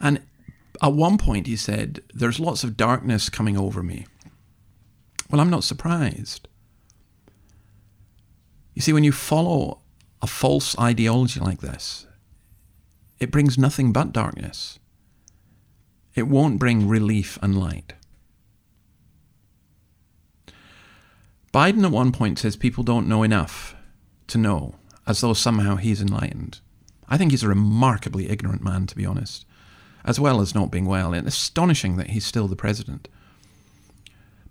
And 0.00 0.20
at 0.82 0.92
one 0.92 1.16
point, 1.16 1.46
he 1.46 1.56
said, 1.56 2.00
There's 2.12 2.40
lots 2.40 2.64
of 2.64 2.76
darkness 2.76 3.28
coming 3.28 3.56
over 3.56 3.82
me. 3.82 4.06
Well, 5.30 5.40
I'm 5.40 5.50
not 5.50 5.64
surprised. 5.64 6.48
You 8.74 8.82
see, 8.82 8.92
when 8.92 9.04
you 9.04 9.12
follow 9.12 9.80
a 10.20 10.26
false 10.26 10.76
ideology 10.78 11.38
like 11.38 11.60
this, 11.60 12.06
it 13.20 13.30
brings 13.30 13.56
nothing 13.56 13.92
but 13.92 14.12
darkness. 14.12 14.80
It 16.14 16.24
won't 16.24 16.58
bring 16.58 16.88
relief 16.88 17.38
and 17.40 17.58
light. 17.58 17.94
Biden 21.54 21.84
at 21.84 21.92
one 21.92 22.12
point 22.12 22.38
says 22.38 22.56
people 22.56 22.82
don't 22.82 23.08
know 23.08 23.22
enough 23.22 23.76
to 24.26 24.38
know, 24.38 24.74
as 25.06 25.20
though 25.20 25.34
somehow 25.34 25.76
he's 25.76 26.02
enlightened. 26.02 26.60
I 27.08 27.18
think 27.18 27.30
he's 27.30 27.42
a 27.42 27.48
remarkably 27.48 28.28
ignorant 28.30 28.64
man, 28.64 28.86
to 28.86 28.96
be 28.96 29.06
honest 29.06 29.46
as 30.04 30.18
well 30.18 30.40
as 30.40 30.54
not 30.54 30.70
being 30.70 30.86
well. 30.86 31.12
And 31.12 31.26
astonishing 31.26 31.96
that 31.96 32.10
he's 32.10 32.26
still 32.26 32.48
the 32.48 32.56
president. 32.56 33.08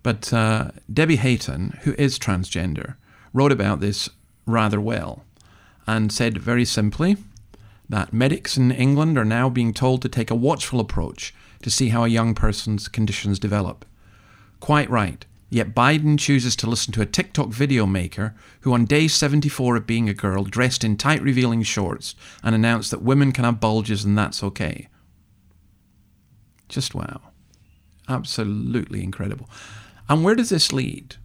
But 0.03 0.33
uh, 0.33 0.71
Debbie 0.91 1.17
Hayton, 1.17 1.79
who 1.83 1.93
is 1.97 2.17
transgender, 2.17 2.95
wrote 3.33 3.51
about 3.51 3.79
this 3.79 4.09
rather 4.45 4.81
well 4.81 5.23
and 5.87 6.11
said 6.11 6.37
very 6.37 6.65
simply 6.65 7.17
that 7.89 8.13
medics 8.13 8.57
in 8.57 8.71
England 8.71 9.17
are 9.17 9.25
now 9.25 9.49
being 9.49 9.73
told 9.73 10.01
to 10.01 10.09
take 10.09 10.31
a 10.31 10.35
watchful 10.35 10.79
approach 10.79 11.33
to 11.61 11.69
see 11.69 11.89
how 11.89 12.03
a 12.03 12.09
young 12.09 12.33
person's 12.33 12.87
conditions 12.87 13.37
develop. 13.37 13.85
Quite 14.59 14.89
right. 14.89 15.25
Yet 15.49 15.75
Biden 15.75 16.17
chooses 16.17 16.55
to 16.57 16.69
listen 16.69 16.93
to 16.93 17.01
a 17.01 17.05
TikTok 17.05 17.49
video 17.49 17.85
maker 17.85 18.33
who, 18.61 18.73
on 18.73 18.85
day 18.85 19.09
74 19.09 19.75
of 19.75 19.85
being 19.85 20.07
a 20.07 20.13
girl, 20.13 20.45
dressed 20.45 20.85
in 20.85 20.95
tight 20.95 21.21
revealing 21.21 21.61
shorts 21.63 22.15
and 22.41 22.55
announced 22.55 22.89
that 22.91 23.01
women 23.01 23.33
can 23.33 23.43
have 23.43 23.59
bulges 23.59 24.05
and 24.05 24.17
that's 24.17 24.41
okay. 24.41 24.87
Just 26.71 26.95
wow. 26.95 27.19
Absolutely 28.07 29.03
incredible. 29.03 29.49
And 30.07 30.23
where 30.23 30.35
does 30.35 30.49
this 30.49 30.71
lead? 30.71 31.17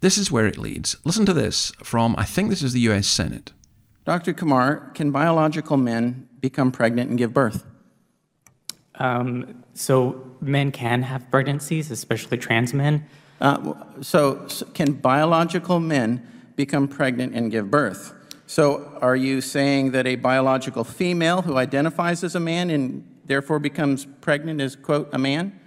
This 0.00 0.18
is 0.18 0.30
where 0.30 0.46
it 0.46 0.58
leads. 0.58 0.96
Listen 1.04 1.24
to 1.26 1.32
this 1.32 1.72
from, 1.82 2.14
I 2.18 2.24
think 2.24 2.50
this 2.50 2.62
is 2.62 2.74
the 2.74 2.80
US 2.80 3.06
Senate. 3.06 3.52
Dr. 4.04 4.34
Kumar, 4.34 4.90
can 4.94 5.10
biological 5.10 5.78
men 5.78 6.28
become 6.40 6.70
pregnant 6.70 7.08
and 7.08 7.18
give 7.18 7.32
birth? 7.32 7.64
Um, 8.96 9.64
so 9.72 10.36
men 10.42 10.70
can 10.70 11.02
have 11.02 11.30
pregnancies, 11.30 11.90
especially 11.90 12.36
trans 12.36 12.74
men. 12.74 13.06
Uh, 13.40 13.72
so, 14.02 14.46
so, 14.48 14.66
can 14.66 14.92
biological 14.92 15.80
men 15.80 16.52
become 16.56 16.88
pregnant 16.88 17.34
and 17.34 17.50
give 17.50 17.70
birth? 17.70 18.12
So, 18.46 18.98
are 19.00 19.16
you 19.16 19.40
saying 19.40 19.92
that 19.92 20.06
a 20.06 20.16
biological 20.16 20.84
female 20.84 21.40
who 21.40 21.56
identifies 21.56 22.22
as 22.22 22.34
a 22.34 22.40
man 22.40 22.68
and 22.68 23.09
therefore 23.30 23.60
becomes 23.60 24.06
pregnant 24.20 24.60
is, 24.60 24.74
quote, 24.74 25.08
a 25.12 25.18
man? 25.18 25.58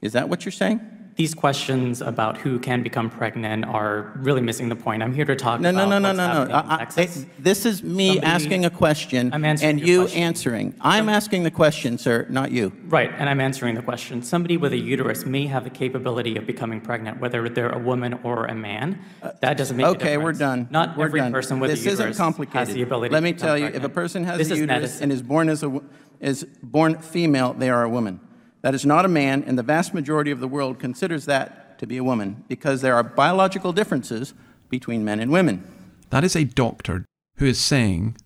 Is 0.00 0.12
that 0.12 0.28
what 0.28 0.44
you're 0.44 0.50
saying? 0.50 0.80
these 1.16 1.34
questions 1.34 2.00
about 2.00 2.38
who 2.38 2.58
can 2.58 2.82
become 2.82 3.10
pregnant 3.10 3.64
are 3.66 4.12
really 4.16 4.40
missing 4.40 4.68
the 4.68 4.76
point. 4.76 5.02
I'm 5.02 5.12
here 5.12 5.26
to 5.26 5.36
talk 5.36 5.60
no, 5.60 5.68
about 5.68 5.88
no, 5.88 5.98
no, 5.98 6.08
what's 6.08 6.16
no, 6.16 6.44
no, 6.44 6.44
no. 6.46 6.54
I, 6.54 6.86
I, 6.96 7.08
this 7.38 7.66
is 7.66 7.82
me 7.82 8.08
Somebody, 8.08 8.26
asking 8.26 8.64
a 8.64 8.70
question 8.70 9.32
and 9.32 9.80
you 9.80 10.02
question. 10.02 10.22
answering. 10.22 10.74
I'm 10.80 11.08
asking 11.08 11.42
the 11.42 11.50
question, 11.50 11.98
sir, 11.98 12.26
not 12.30 12.50
you. 12.50 12.72
Right, 12.84 13.10
and 13.18 13.28
I'm 13.28 13.40
answering 13.40 13.74
the 13.74 13.82
question. 13.82 14.22
Somebody 14.22 14.56
with 14.56 14.72
a 14.72 14.78
uterus 14.78 15.26
may 15.26 15.46
have 15.46 15.64
the 15.64 15.70
capability 15.70 16.36
of 16.36 16.46
becoming 16.46 16.80
pregnant, 16.80 17.20
whether 17.20 17.46
they're 17.48 17.70
a 17.70 17.78
woman 17.78 18.18
or 18.22 18.46
a 18.46 18.54
man. 18.54 18.98
Uh, 19.22 19.32
that 19.42 19.58
doesn't 19.58 19.76
make 19.76 19.86
okay, 19.86 20.16
we're 20.16 20.32
done. 20.32 20.66
Not 20.70 20.96
we're 20.96 21.06
every 21.06 21.20
done. 21.20 21.32
person 21.32 21.60
with 21.60 21.70
this 21.70 21.80
a 21.80 21.90
uterus 21.90 22.00
isn't 22.00 22.16
complicated. 22.16 22.68
has 22.68 22.74
the 22.74 22.82
ability 22.82 23.10
to. 23.10 23.14
Let 23.14 23.22
me 23.22 23.34
tell 23.34 23.58
you, 23.58 23.64
pregnant. 23.64 23.84
if 23.84 23.90
a 23.90 23.94
person 23.94 24.24
has 24.24 24.38
this 24.38 24.50
a 24.50 24.56
uterus 24.56 24.66
medicine. 24.68 25.02
and 25.02 25.12
is 25.12 25.22
born 25.22 25.50
as 25.50 25.62
a 25.62 25.80
is 26.22 26.44
born 26.62 26.98
female, 26.98 27.52
they 27.52 27.68
are 27.68 27.82
a 27.82 27.90
woman. 27.90 28.20
That 28.62 28.74
is 28.74 28.86
not 28.86 29.04
a 29.04 29.08
man, 29.08 29.42
and 29.44 29.58
the 29.58 29.62
vast 29.62 29.92
majority 29.92 30.30
of 30.30 30.40
the 30.40 30.48
world 30.48 30.78
considers 30.78 31.26
that 31.26 31.78
to 31.80 31.86
be 31.86 31.96
a 31.96 32.04
woman 32.04 32.44
because 32.48 32.80
there 32.80 32.94
are 32.94 33.02
biological 33.02 33.72
differences 33.72 34.32
between 34.70 35.04
men 35.04 35.20
and 35.20 35.30
women. 35.30 35.66
That 36.10 36.24
is 36.24 36.36
a 36.36 36.44
doctor 36.44 37.04
who 37.36 37.46
is 37.46 37.58
saying 37.58 38.16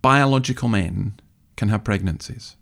biological 0.00 0.68
men 0.68 1.20
can 1.56 1.68
have 1.68 1.84
pregnancies. 1.84 2.56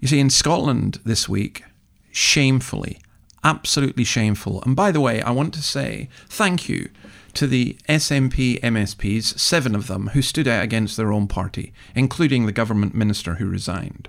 You 0.00 0.08
see, 0.08 0.20
in 0.20 0.30
Scotland 0.30 1.00
this 1.04 1.28
week, 1.28 1.64
shamefully, 2.10 2.98
absolutely 3.42 4.04
shameful. 4.04 4.62
And 4.62 4.74
by 4.74 4.90
the 4.90 5.00
way, 5.00 5.20
I 5.20 5.30
want 5.30 5.52
to 5.54 5.62
say 5.62 6.08
thank 6.28 6.68
you 6.68 6.88
to 7.34 7.46
the 7.46 7.76
SNP 7.88 8.60
MSPs, 8.60 9.38
seven 9.38 9.74
of 9.74 9.86
them, 9.86 10.08
who 10.08 10.22
stood 10.22 10.48
out 10.48 10.64
against 10.64 10.96
their 10.96 11.12
own 11.12 11.26
party, 11.26 11.72
including 11.94 12.46
the 12.46 12.52
government 12.52 12.94
minister 12.94 13.36
who 13.36 13.46
resigned. 13.46 14.08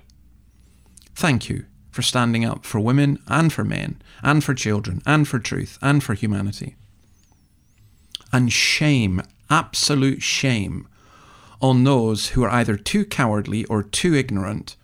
Thank 1.14 1.48
you 1.48 1.64
for 1.90 2.02
standing 2.02 2.44
up 2.44 2.64
for 2.64 2.78
women 2.78 3.18
and 3.26 3.52
for 3.52 3.64
men, 3.64 4.02
and 4.22 4.44
for 4.44 4.54
children, 4.54 5.00
and 5.06 5.26
for 5.26 5.38
truth, 5.38 5.78
and 5.80 6.04
for 6.04 6.14
humanity. 6.14 6.76
And 8.32 8.52
shame, 8.52 9.22
absolute 9.48 10.22
shame, 10.22 10.86
on 11.60 11.84
those 11.84 12.28
who 12.28 12.42
are 12.42 12.50
either 12.50 12.76
too 12.76 13.04
cowardly 13.04 13.64
or 13.64 13.82
too 13.82 14.14
ignorant 14.14 14.76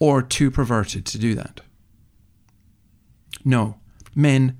or 0.00 0.20
too 0.20 0.50
perverted 0.50 1.06
to 1.06 1.18
do 1.18 1.34
that. 1.34 1.60
No, 3.44 3.78
men 4.14 4.58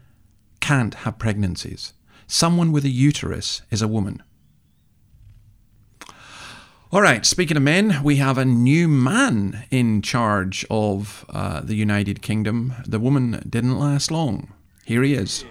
can't 0.61 0.95
have 0.95 1.19
pregnancies. 1.19 1.93
Someone 2.31 2.73
with 2.73 2.85
a 2.85 2.91
uterus 2.91 3.63
is 3.71 3.81
a 3.81 3.89
woman. 3.89 4.23
All 6.93 7.01
right, 7.01 7.25
speaking 7.25 7.57
of 7.57 7.63
men, 7.63 8.03
we 8.05 8.17
have 8.17 8.37
a 8.37 8.45
new 8.45 8.87
man 8.87 9.65
in 9.71 10.03
charge 10.03 10.65
of 10.71 11.25
uh, 11.31 11.61
the 11.61 11.75
United 11.75 12.21
Kingdom. 12.21 12.75
The 12.87 13.01
woman 13.01 13.43
didn't 13.49 13.79
last 13.79 14.11
long. 14.11 14.53
Here 14.85 15.03
he 15.03 15.15
is. 15.15 15.45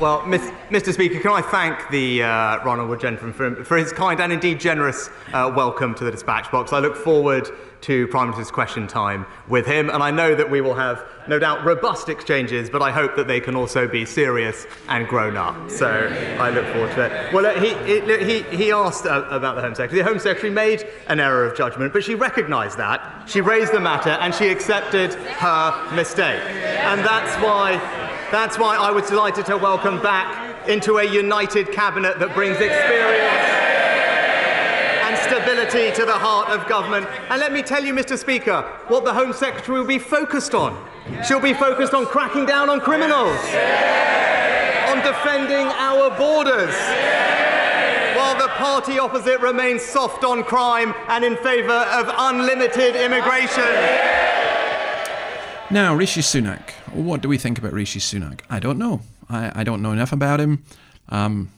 Well, 0.00 0.22
Mr. 0.22 0.92
Speaker, 0.92 1.20
can 1.20 1.30
I 1.30 1.40
thank 1.40 1.88
the 1.90 2.24
uh, 2.24 2.64
Ronald 2.64 3.00
gentleman 3.00 3.32
for, 3.32 3.64
for, 3.64 3.76
his 3.76 3.92
kind 3.92 4.20
and 4.20 4.32
indeed 4.32 4.58
generous 4.58 5.08
uh, 5.32 5.52
welcome 5.54 5.94
to 5.94 6.04
the 6.04 6.10
dispatch 6.10 6.50
box. 6.50 6.72
I 6.72 6.80
look 6.80 6.96
forward 6.96 7.48
to 7.82 8.08
Prime 8.08 8.30
Minister's 8.30 8.50
question 8.50 8.88
time 8.88 9.24
with 9.46 9.66
him, 9.66 9.90
and 9.90 10.02
I 10.02 10.10
know 10.10 10.34
that 10.34 10.50
we 10.50 10.60
will 10.60 10.74
have, 10.74 11.04
no 11.28 11.38
doubt, 11.38 11.64
robust 11.64 12.08
exchanges, 12.08 12.68
but 12.70 12.82
I 12.82 12.90
hope 12.90 13.14
that 13.14 13.28
they 13.28 13.40
can 13.40 13.54
also 13.54 13.86
be 13.86 14.04
serious 14.04 14.66
and 14.88 15.06
grown 15.06 15.36
up. 15.36 15.70
So 15.70 15.88
I 16.40 16.50
look 16.50 16.66
forward 16.72 16.92
to 16.94 17.02
it. 17.04 17.32
Well, 17.32 17.46
uh, 17.46 17.60
he, 17.60 17.74
he, 18.24 18.56
he 18.56 18.72
asked 18.72 19.06
uh, 19.06 19.26
about 19.30 19.54
the 19.54 19.60
Home 19.62 19.74
Secretary. 19.74 20.02
The 20.02 20.08
Home 20.08 20.18
Secretary 20.18 20.52
made 20.52 20.88
an 21.06 21.20
error 21.20 21.44
of 21.44 21.56
judgment, 21.56 21.92
but 21.92 22.02
she 22.02 22.16
recognised 22.16 22.78
that. 22.78 23.28
She 23.28 23.40
raised 23.40 23.72
the 23.72 23.80
matter 23.80 24.10
and 24.10 24.34
she 24.34 24.48
accepted 24.48 25.14
her 25.14 25.94
mistake. 25.94 26.42
And 26.42 27.00
that's 27.00 27.40
why 27.44 27.78
that's 28.34 28.58
why 28.58 28.76
I 28.76 28.90
was 28.90 29.08
delighted 29.08 29.46
to 29.46 29.56
welcome 29.56 30.02
back 30.02 30.68
into 30.68 30.98
a 30.98 31.04
united 31.04 31.70
cabinet 31.70 32.18
that 32.18 32.34
brings 32.34 32.56
experience 32.56 33.46
and 35.06 35.16
stability 35.18 35.94
to 35.94 36.04
the 36.04 36.18
heart 36.18 36.48
of 36.48 36.66
government. 36.68 37.06
And 37.30 37.38
let 37.38 37.52
me 37.52 37.62
tell 37.62 37.84
you, 37.84 37.94
Mr. 37.94 38.18
Speaker, 38.18 38.62
what 38.88 39.04
the 39.04 39.14
Home 39.14 39.32
Secretary 39.32 39.78
will 39.78 39.86
be 39.86 40.00
focused 40.00 40.52
on. 40.52 40.74
She'll 41.24 41.38
be 41.38 41.54
focused 41.54 41.94
on 41.94 42.06
cracking 42.06 42.44
down 42.44 42.68
on 42.68 42.80
criminals, 42.80 43.38
on 44.90 44.98
defending 45.06 45.68
our 45.78 46.10
borders, 46.18 46.74
while 48.16 48.34
the 48.34 48.48
party 48.58 48.98
opposite 48.98 49.38
remains 49.42 49.80
soft 49.80 50.24
on 50.24 50.42
crime 50.42 50.92
and 51.06 51.24
in 51.24 51.36
favour 51.36 51.86
of 51.94 52.10
unlimited 52.18 52.96
immigration. 52.96 53.62
Now, 55.74 55.92
Rishi 55.92 56.20
Sunak. 56.20 56.70
What 56.92 57.20
do 57.20 57.28
we 57.28 57.36
think 57.36 57.58
about 57.58 57.72
Rishi 57.72 57.98
Sunak? 57.98 58.42
I 58.48 58.60
don't 58.60 58.78
know. 58.78 59.00
I, 59.28 59.62
I 59.62 59.64
don't 59.64 59.82
know 59.82 59.90
enough 59.90 60.12
about 60.12 60.38
him. 60.38 60.62
Um, 61.08 61.50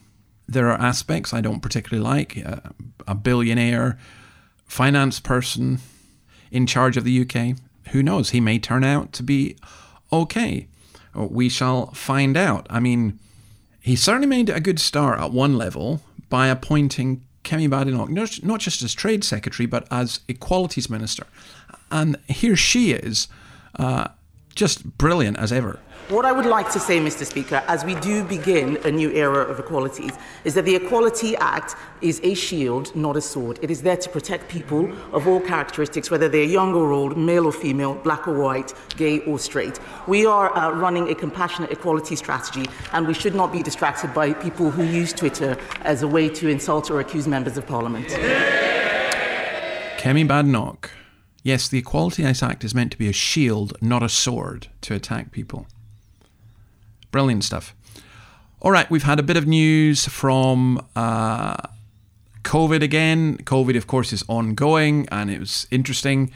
there 0.48 0.70
are 0.70 0.80
aspects 0.80 1.34
I 1.34 1.42
don't 1.42 1.60
particularly 1.60 2.02
like. 2.02 2.42
Uh, 2.42 2.60
a 3.06 3.14
billionaire, 3.14 3.98
finance 4.64 5.20
person 5.20 5.80
in 6.50 6.66
charge 6.66 6.96
of 6.96 7.04
the 7.04 7.20
UK. 7.20 7.58
Who 7.92 8.02
knows? 8.02 8.30
He 8.30 8.40
may 8.40 8.58
turn 8.58 8.84
out 8.84 9.12
to 9.12 9.22
be 9.22 9.58
okay. 10.10 10.66
We 11.14 11.50
shall 11.50 11.88
find 11.88 12.38
out. 12.38 12.66
I 12.70 12.80
mean, 12.80 13.18
he 13.82 13.96
certainly 13.96 14.28
made 14.28 14.48
a 14.48 14.60
good 14.60 14.80
start 14.80 15.20
at 15.20 15.30
one 15.30 15.58
level 15.58 16.00
by 16.30 16.46
appointing 16.46 17.22
Kemi 17.44 17.68
Badenoch, 17.68 18.42
not 18.42 18.60
just 18.60 18.80
as 18.80 18.94
Trade 18.94 19.24
Secretary, 19.24 19.66
but 19.66 19.86
as 19.90 20.20
Equalities 20.26 20.88
Minister. 20.88 21.26
And 21.90 22.16
here 22.28 22.56
she 22.56 22.92
is 22.92 23.28
uh, 23.78 24.08
just 24.54 24.84
brilliant 24.98 25.38
as 25.38 25.52
ever. 25.52 25.78
What 26.08 26.24
I 26.24 26.30
would 26.30 26.46
like 26.46 26.70
to 26.70 26.78
say, 26.78 27.00
Mr. 27.00 27.26
Speaker, 27.26 27.64
as 27.66 27.84
we 27.84 27.96
do 27.96 28.22
begin 28.22 28.78
a 28.84 28.92
new 28.92 29.10
era 29.10 29.40
of 29.40 29.58
equalities, 29.58 30.12
is 30.44 30.54
that 30.54 30.64
the 30.64 30.76
Equality 30.76 31.36
Act 31.38 31.74
is 32.00 32.20
a 32.22 32.32
shield, 32.34 32.94
not 32.94 33.16
a 33.16 33.20
sword. 33.20 33.58
It 33.60 33.72
is 33.72 33.82
there 33.82 33.96
to 33.96 34.08
protect 34.08 34.48
people 34.48 34.92
of 35.12 35.26
all 35.26 35.40
characteristics, 35.40 36.08
whether 36.08 36.28
they're 36.28 36.44
young 36.44 36.74
or 36.74 36.92
old, 36.92 37.18
male 37.18 37.44
or 37.44 37.50
female, 37.50 37.96
black 37.96 38.28
or 38.28 38.38
white, 38.38 38.72
gay 38.96 39.18
or 39.20 39.40
straight. 39.40 39.80
We 40.06 40.26
are 40.26 40.56
uh, 40.56 40.70
running 40.74 41.08
a 41.08 41.14
compassionate 41.16 41.72
equality 41.72 42.14
strategy, 42.14 42.66
and 42.92 43.04
we 43.08 43.14
should 43.14 43.34
not 43.34 43.50
be 43.50 43.64
distracted 43.64 44.14
by 44.14 44.32
people 44.32 44.70
who 44.70 44.84
use 44.84 45.12
Twitter 45.12 45.58
as 45.82 46.04
a 46.04 46.08
way 46.08 46.28
to 46.28 46.48
insult 46.48 46.88
or 46.88 47.00
accuse 47.00 47.26
members 47.26 47.56
of 47.56 47.66
parliament. 47.66 48.06
Kemi 49.98 50.24
Badenoch 50.24 50.88
Yes, 51.46 51.68
the 51.68 51.78
Equality 51.78 52.24
Act 52.24 52.64
is 52.64 52.74
meant 52.74 52.90
to 52.90 52.98
be 52.98 53.06
a 53.06 53.12
shield, 53.12 53.80
not 53.80 54.02
a 54.02 54.08
sword, 54.08 54.66
to 54.80 54.94
attack 54.94 55.30
people. 55.30 55.68
Brilliant 57.12 57.44
stuff. 57.44 57.72
All 58.60 58.72
right, 58.72 58.90
we've 58.90 59.04
had 59.04 59.20
a 59.20 59.22
bit 59.22 59.36
of 59.36 59.46
news 59.46 60.06
from 60.06 60.84
uh, 60.96 61.56
COVID 62.42 62.82
again. 62.82 63.38
COVID, 63.44 63.76
of 63.76 63.86
course, 63.86 64.12
is 64.12 64.24
ongoing, 64.26 65.06
and 65.12 65.30
it 65.30 65.38
was 65.38 65.68
interesting 65.70 66.32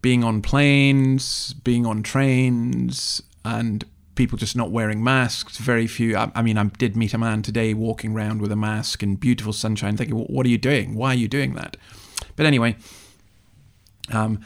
being 0.00 0.22
on 0.22 0.40
planes, 0.40 1.54
being 1.54 1.84
on 1.84 2.04
trains, 2.04 3.20
and 3.44 3.84
people 4.14 4.38
just 4.38 4.54
not 4.54 4.70
wearing 4.70 5.02
masks. 5.02 5.58
Very 5.58 5.88
few. 5.88 6.16
I, 6.16 6.30
I 6.36 6.42
mean, 6.42 6.56
I 6.56 6.66
did 6.66 6.96
meet 6.96 7.14
a 7.14 7.18
man 7.18 7.42
today 7.42 7.74
walking 7.74 8.14
around 8.14 8.40
with 8.40 8.52
a 8.52 8.56
mask 8.56 9.02
in 9.02 9.16
beautiful 9.16 9.52
sunshine, 9.52 9.96
thinking, 9.96 10.14
"What 10.16 10.46
are 10.46 10.50
you 10.50 10.56
doing? 10.56 10.94
Why 10.94 11.08
are 11.08 11.16
you 11.16 11.26
doing 11.26 11.54
that?" 11.54 11.76
But 12.36 12.46
anyway, 12.46 12.76
um, 14.10 14.40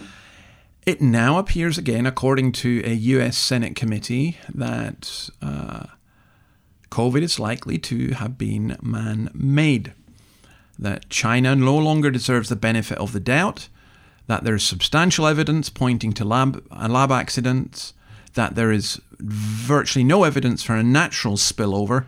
it 0.84 1.00
now 1.00 1.38
appears 1.38 1.78
again, 1.78 2.06
according 2.06 2.52
to 2.52 2.82
a 2.84 2.92
US 2.94 3.36
Senate 3.36 3.74
committee, 3.74 4.38
that 4.54 5.30
uh, 5.42 5.86
COVID 6.90 7.22
is 7.22 7.40
likely 7.40 7.76
to 7.78 8.12
have 8.12 8.38
been 8.38 8.76
man 8.80 9.30
made. 9.34 9.92
That 10.78 11.08
China 11.08 11.56
no 11.56 11.76
longer 11.76 12.10
deserves 12.10 12.48
the 12.48 12.56
benefit 12.56 12.98
of 12.98 13.12
the 13.12 13.20
doubt, 13.20 13.68
that 14.28 14.44
there 14.44 14.54
is 14.54 14.62
substantial 14.62 15.26
evidence 15.26 15.70
pointing 15.70 16.12
to 16.12 16.24
lab, 16.24 16.64
uh, 16.70 16.88
lab 16.88 17.10
accidents, 17.10 17.92
that 18.34 18.54
there 18.54 18.70
is 18.70 19.00
virtually 19.18 20.04
no 20.04 20.24
evidence 20.24 20.62
for 20.62 20.74
a 20.74 20.82
natural 20.82 21.36
spillover, 21.36 22.06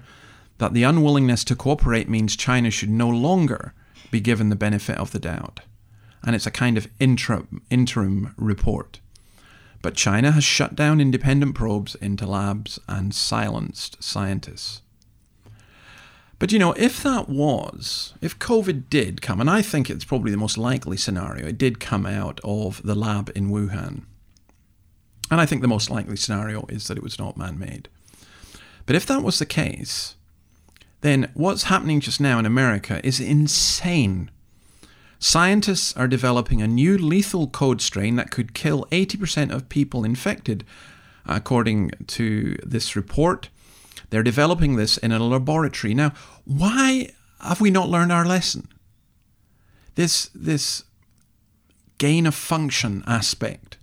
that 0.59 0.73
the 0.73 0.83
unwillingness 0.85 1.43
to 1.45 1.57
cooperate 1.57 2.09
means 2.09 2.37
China 2.37 2.71
should 2.71 2.91
no 2.91 3.09
longer 3.09 3.73
be 4.11 4.21
given 4.21 4.51
the 4.51 4.57
benefit 4.57 4.99
of 4.99 5.11
the 5.13 5.19
doubt. 5.19 5.61
And 6.25 6.35
it's 6.35 6.47
a 6.47 6.51
kind 6.51 6.77
of 6.77 6.89
intra- 6.99 7.47
interim 7.71 8.35
report. 8.37 9.01
But 9.81 9.95
China 9.95 10.33
has 10.33 10.45
shut 10.45 10.75
down 10.75 11.01
independent 11.01 11.55
probes 11.55 11.95
into 11.97 12.27
labs 12.27 12.81
and 12.89 13.15
silenced 13.15 14.03
scientists. 14.03 14.83
But 16.39 16.53
you 16.53 16.59
know, 16.59 16.73
if 16.73 17.03
that 17.03 17.29
was, 17.29 18.15
if 18.21 18.39
COVID 18.39 18.89
did 18.89 19.23
come, 19.23 19.41
and 19.41 19.51
I 19.51 19.63
think 19.63 19.91
it's 19.91 20.05
probably 20.05 20.31
the 20.31 20.37
most 20.37 20.57
likely 20.57 20.97
scenario, 20.97 21.47
it 21.49 21.59
did 21.59 21.81
come 21.81 22.07
out 22.07 22.41
of 22.45 22.81
the 22.85 22.95
lab 22.95 23.31
in 23.35 23.51
Wuhan. 23.51 24.03
And 25.31 25.41
I 25.41 25.47
think 25.47 25.63
the 25.63 25.69
most 25.69 25.91
likely 25.91 26.17
scenario 26.17 26.65
is 26.69 26.87
that 26.87 26.97
it 26.97 27.03
was 27.03 27.19
not 27.19 27.37
man 27.37 27.59
made. 27.59 27.89
But 28.87 28.97
if 28.97 29.05
that 29.07 29.23
was 29.23 29.39
the 29.39 29.47
case, 29.47 30.15
then 31.01 31.31
what's 31.35 31.65
happening 31.65 32.01
just 32.01 32.21
now 32.21 32.39
in 32.39 32.47
America 32.47 33.01
is 33.05 33.21
insane. 33.21 34.31
Scientists 35.19 35.97
are 35.97 36.07
developing 36.07 36.63
a 36.63 36.69
new 36.69 36.97
lethal 36.97 37.49
code 37.49 37.81
strain 37.81 38.17
that 38.17 38.31
could 38.31 38.55
kill 38.55 38.87
80% 38.93 39.51
of 39.53 39.69
people 39.69 40.05
infected, 40.05 40.65
according 41.27 41.91
to 42.07 42.57
this 42.65 42.95
report. 42.95 43.49
They're 44.11 44.23
developing 44.23 44.77
this 44.77 44.97
in 44.97 45.11
a 45.11 45.19
laboratory. 45.19 45.93
Now, 45.93 46.13
why 46.45 47.11
have 47.41 47.61
we 47.61 47.71
not 47.71 47.89
learned 47.89 48.13
our 48.13 48.25
lesson? 48.25 48.69
This, 49.97 50.31
this 50.35 50.85
gain 51.99 52.27
of 52.27 52.35
function 52.35 53.03
aspect. 53.07 53.77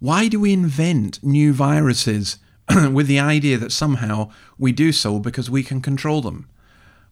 Why 0.00 0.26
do 0.26 0.40
we 0.40 0.52
invent 0.52 1.22
new 1.22 1.52
viruses 1.52 2.38
with 2.90 3.06
the 3.06 3.20
idea 3.20 3.56
that 3.58 3.70
somehow 3.70 4.30
we 4.58 4.72
do 4.72 4.90
so 4.90 5.20
because 5.20 5.48
we 5.48 5.62
can 5.62 5.80
control 5.80 6.20
them? 6.20 6.48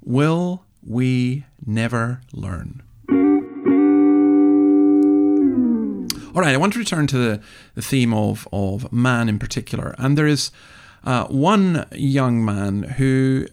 Will 0.03 0.65
we 0.87 1.45
never 1.65 2.21
learn? 2.33 2.83
All 6.35 6.43
right, 6.43 6.55
I 6.55 6.59
want 6.59 6.75
to 6.75 6.79
return 6.79 7.07
to 7.09 7.19
the, 7.19 7.43
the 7.75 7.83
theme 7.83 8.15
of, 8.15 8.47
of 8.53 8.93
man 8.93 9.29
in 9.29 9.39
particular. 9.39 9.95
And 9.99 10.17
there 10.17 10.29
is 10.29 10.53
uh, 11.03 11.27
one 11.27 11.87
young 11.93 12.45
man 12.45 12.85
who 12.85 13.47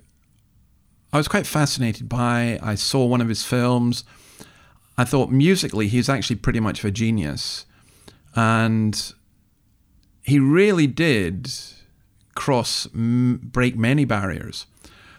I 1.11 1.17
was 1.17 1.27
quite 1.27 1.47
fascinated 1.47 2.07
by. 2.07 2.59
I 2.61 2.75
saw 2.75 3.05
one 3.05 3.21
of 3.21 3.29
his 3.29 3.43
films. 3.43 4.03
I 4.97 5.05
thought 5.05 5.31
musically 5.31 5.87
he's 5.87 6.09
actually 6.09 6.35
pretty 6.35 6.59
much 6.59 6.79
of 6.79 6.85
a 6.85 6.91
genius. 6.91 7.65
And 8.35 9.13
he 10.21 10.39
really 10.39 10.85
did 10.85 11.49
cross, 12.35 12.87
break 12.93 13.75
many 13.75 14.05
barriers. 14.05 14.67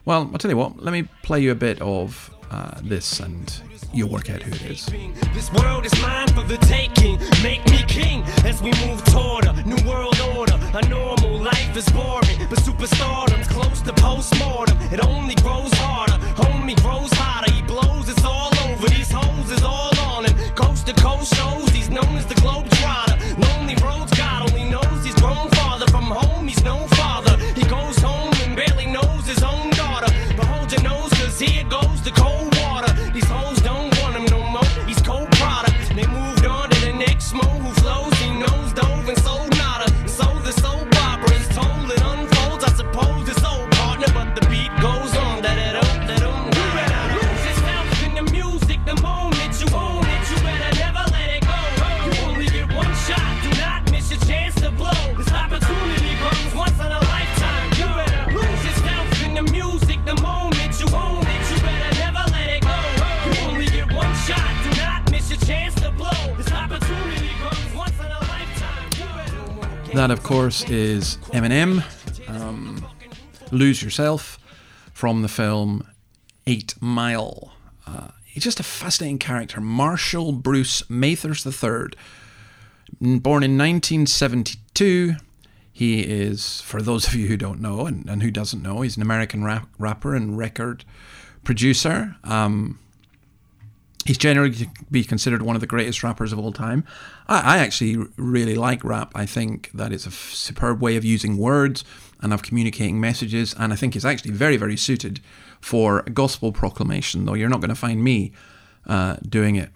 Well, 0.08 0.30
I'll 0.32 0.38
tell 0.38 0.50
you 0.50 0.56
what, 0.56 0.82
let 0.82 0.92
me 0.92 1.02
play 1.22 1.40
you 1.40 1.50
a 1.50 1.54
bit 1.54 1.82
of 1.82 2.34
uh, 2.50 2.80
this 2.82 3.20
and 3.20 3.60
you'll 3.92 4.08
work 4.08 4.30
out 4.30 4.42
who 4.42 4.52
it 4.52 4.62
is. 4.62 4.86
This 5.34 5.52
world 5.52 5.84
is 5.84 5.92
mine 6.00 6.28
for 6.28 6.44
the 6.44 6.56
taking. 6.62 7.18
Make 7.42 7.62
me 7.66 7.84
king 7.86 8.22
as 8.42 8.62
we 8.62 8.72
move 8.86 9.04
toward 9.04 9.44
a 9.44 9.52
new 9.68 9.76
world 9.86 10.18
order. 10.34 10.58
A 10.72 10.88
normal 10.88 11.38
life 11.38 11.76
is 11.76 11.86
boring, 11.90 12.38
but 12.48 12.58
superstardom's 12.60 13.48
close 13.48 13.82
to 13.82 13.92
postmortem. 13.92 14.78
It 14.90 15.04
only 15.04 15.34
course, 70.60 70.70
is 70.70 71.16
Eminem. 71.32 71.82
Um, 72.28 72.86
Lose 73.50 73.82
Yourself 73.82 74.38
from 74.92 75.22
the 75.22 75.28
film 75.28 75.86
Eight 76.46 76.74
Mile. 76.80 77.52
Uh, 77.86 78.08
he's 78.24 78.44
just 78.44 78.60
a 78.60 78.62
fascinating 78.62 79.18
character. 79.18 79.60
Marshall 79.60 80.32
Bruce 80.32 80.88
Mathers 80.88 81.46
III. 81.46 81.88
Born 83.00 83.42
in 83.42 83.56
1972. 83.56 85.16
He 85.72 86.00
is, 86.00 86.60
for 86.62 86.82
those 86.82 87.06
of 87.06 87.14
you 87.14 87.28
who 87.28 87.36
don't 87.36 87.60
know 87.60 87.86
and, 87.86 88.08
and 88.08 88.22
who 88.22 88.30
doesn't 88.30 88.62
know, 88.62 88.80
he's 88.80 88.96
an 88.96 89.02
American 89.02 89.44
rap, 89.44 89.68
rapper 89.78 90.14
and 90.14 90.36
record 90.36 90.84
producer. 91.44 92.16
Um, 92.24 92.80
he's 94.08 94.16
generally 94.16 94.50
to 94.50 94.66
be 94.90 95.04
considered 95.04 95.42
one 95.42 95.54
of 95.54 95.60
the 95.60 95.66
greatest 95.66 96.02
rappers 96.02 96.32
of 96.32 96.38
all 96.38 96.50
time. 96.50 96.82
I, 97.28 97.56
I 97.56 97.58
actually 97.58 97.98
really 98.16 98.54
like 98.54 98.82
rap. 98.82 99.12
I 99.14 99.26
think 99.26 99.70
that 99.74 99.92
it's 99.92 100.06
a 100.06 100.08
f- 100.08 100.32
superb 100.32 100.80
way 100.80 100.96
of 100.96 101.04
using 101.04 101.36
words 101.36 101.84
and 102.22 102.32
of 102.32 102.42
communicating 102.42 102.98
messages, 102.98 103.54
and 103.58 103.70
I 103.70 103.76
think 103.76 103.94
it's 103.94 104.06
actually 104.06 104.30
very, 104.30 104.56
very 104.56 104.78
suited 104.78 105.20
for 105.60 106.02
gospel 106.14 106.52
proclamation, 106.52 107.26
though 107.26 107.34
you're 107.34 107.50
not 107.50 107.60
going 107.60 107.68
to 107.68 107.74
find 107.74 108.02
me 108.02 108.32
uh, 108.86 109.16
doing 109.28 109.56
it. 109.56 109.68